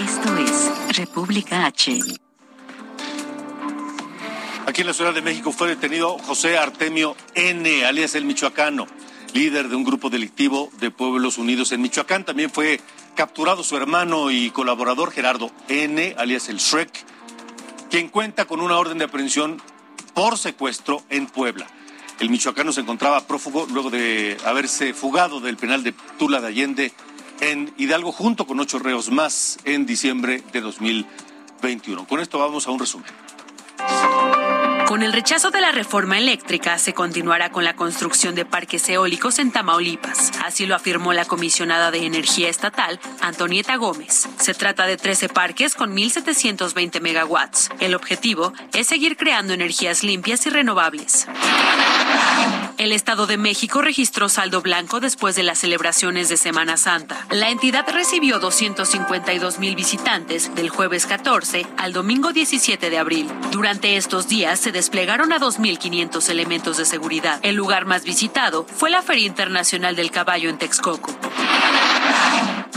[0.00, 2.00] Esto es República H.
[4.66, 8.88] Aquí en la Ciudad de México fue detenido José Artemio N., alias el Michoacano,
[9.32, 12.24] líder de un grupo delictivo de Pueblos Unidos en Michoacán.
[12.24, 12.80] También fue
[13.14, 16.90] capturado su hermano y colaborador Gerardo N., alias el Shrek,
[17.88, 19.62] quien cuenta con una orden de aprehensión
[20.12, 21.68] por secuestro en Puebla.
[22.22, 26.92] El michoacano se encontraba prófugo luego de haberse fugado del penal de Tula de Allende
[27.40, 32.06] en Hidalgo junto con ocho reos más en diciembre de 2021.
[32.06, 33.10] Con esto vamos a un resumen.
[34.92, 39.38] Con el rechazo de la reforma eléctrica, se continuará con la construcción de parques eólicos
[39.38, 40.32] en Tamaulipas.
[40.44, 44.28] Así lo afirmó la comisionada de Energía Estatal, Antonieta Gómez.
[44.38, 47.70] Se trata de 13 parques con 1.720 megawatts.
[47.80, 51.26] El objetivo es seguir creando energías limpias y renovables.
[52.78, 57.26] El Estado de México registró saldo blanco después de las celebraciones de Semana Santa.
[57.30, 63.28] La entidad recibió 252 mil visitantes del jueves 14 al domingo 17 de abril.
[63.50, 67.40] Durante estos días se desplegaron a 2.500 elementos de seguridad.
[67.42, 71.14] El lugar más visitado fue la Feria Internacional del Caballo en Texcoco.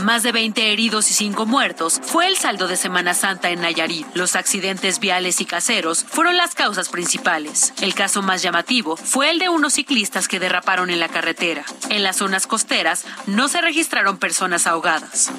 [0.02, 4.06] Más de 20 heridos y 5 muertos fue el saldo de Semana Santa en Nayarit.
[4.14, 7.72] Los accidentes viales y caseros fueron las causas principales.
[7.80, 11.64] El caso más llamativo fue el de unos ciclistas que derraparon en la carretera.
[11.88, 15.32] En las zonas costeras no se registraron personas ahogadas.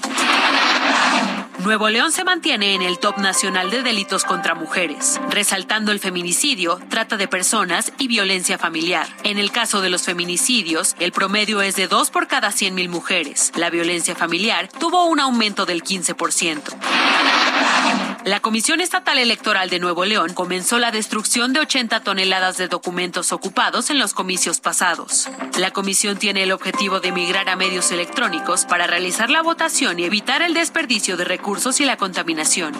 [1.60, 6.80] Nuevo León se mantiene en el top nacional de delitos contra mujeres, resaltando el feminicidio,
[6.90, 9.08] trata de personas y violencia familiar.
[9.24, 13.52] En el caso de los feminicidios, el promedio es de 2 por cada 100.000 mujeres.
[13.56, 18.07] La violencia familiar tuvo un aumento del 15%.
[18.26, 23.32] La Comisión Estatal Electoral de Nuevo León comenzó la destrucción de 80 toneladas de documentos
[23.32, 25.30] ocupados en los comicios pasados.
[25.58, 30.06] La comisión tiene el objetivo de migrar a medios electrónicos para realizar la votación y
[30.06, 32.74] evitar el desperdicio de recursos y la contaminación.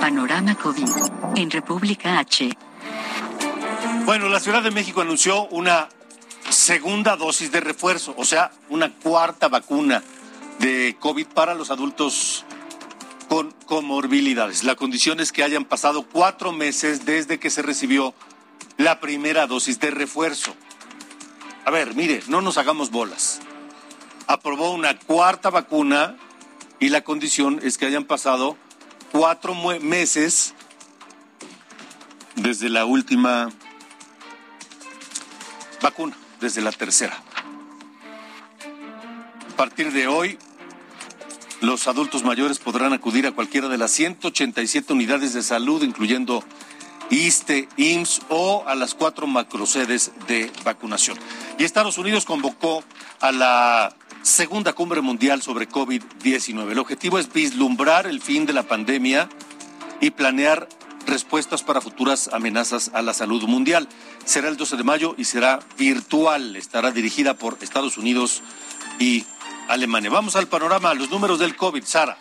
[0.00, 0.88] Panorama COVID
[1.36, 2.50] en República H.
[4.04, 5.88] Bueno, la Ciudad de México anunció una
[6.48, 10.02] segunda dosis de refuerzo, o sea, una cuarta vacuna
[10.58, 12.44] de COVID para los adultos
[13.28, 14.64] con comorbilidades.
[14.64, 18.14] La condición es que hayan pasado cuatro meses desde que se recibió
[18.76, 20.54] la primera dosis de refuerzo.
[21.64, 23.40] A ver, mire, no nos hagamos bolas.
[24.26, 26.16] Aprobó una cuarta vacuna
[26.78, 28.56] y la condición es que hayan pasado
[29.12, 30.54] cuatro meses
[32.36, 33.50] desde la última
[35.80, 37.22] vacuna, desde la tercera.
[39.56, 40.36] A partir de hoy,
[41.62, 46.44] los adultos mayores podrán acudir a cualquiera de las 187 unidades de salud, incluyendo
[47.08, 51.16] ISTE, IMSS o a las cuatro macrosedes de vacunación.
[51.58, 52.84] Y Estados Unidos convocó
[53.20, 56.72] a la segunda cumbre mundial sobre COVID-19.
[56.72, 59.30] El objetivo es vislumbrar el fin de la pandemia
[60.02, 60.68] y planear
[61.06, 63.88] respuestas para futuras amenazas a la salud mundial.
[64.26, 66.56] Será el 12 de mayo y será virtual.
[66.56, 68.42] Estará dirigida por Estados Unidos
[68.98, 69.24] y
[69.68, 70.10] Alemania.
[70.10, 71.84] Vamos al panorama, los números del COVID.
[71.84, 72.16] Sara.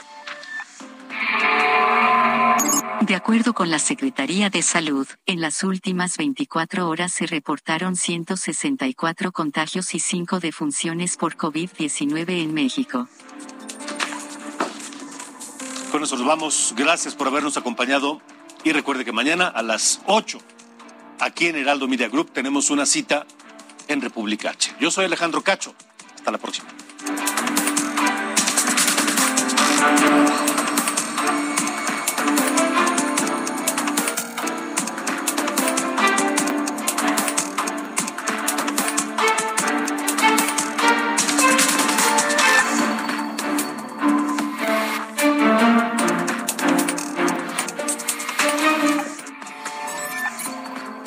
[3.02, 9.32] De acuerdo con la Secretaría de Salud, en las últimas 24 horas se reportaron 164
[9.32, 13.08] contagios y 5 defunciones por COVID-19 en México.
[15.92, 16.74] Con eso nos vamos.
[16.76, 18.22] Gracias por habernos acompañado.
[18.64, 20.40] Y recuerde que mañana a las 8,
[21.20, 23.28] aquí en Heraldo Media Group, tenemos una cita
[23.88, 24.74] en República H.
[24.80, 25.76] Yo soy Alejandro Cacho.
[26.16, 26.68] Hasta la próxima.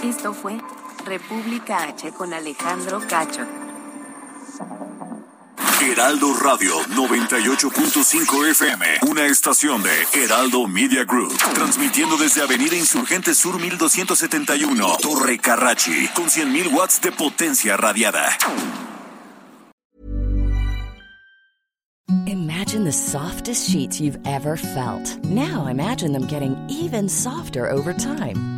[0.03, 0.59] Esto fue
[1.05, 3.68] República H con Alejandro Cacho.
[5.91, 13.59] Heraldo Radio 98.5 FM, una estación de Heraldo Media Group, transmitiendo desde Avenida Insurgente Sur
[13.59, 18.36] 1271, Torre Carrachi, con 100.000 watts de potencia radiada.
[22.26, 25.24] Imagine the softest sheets you've ever felt.
[25.24, 28.57] Now imagine them getting even softer over time.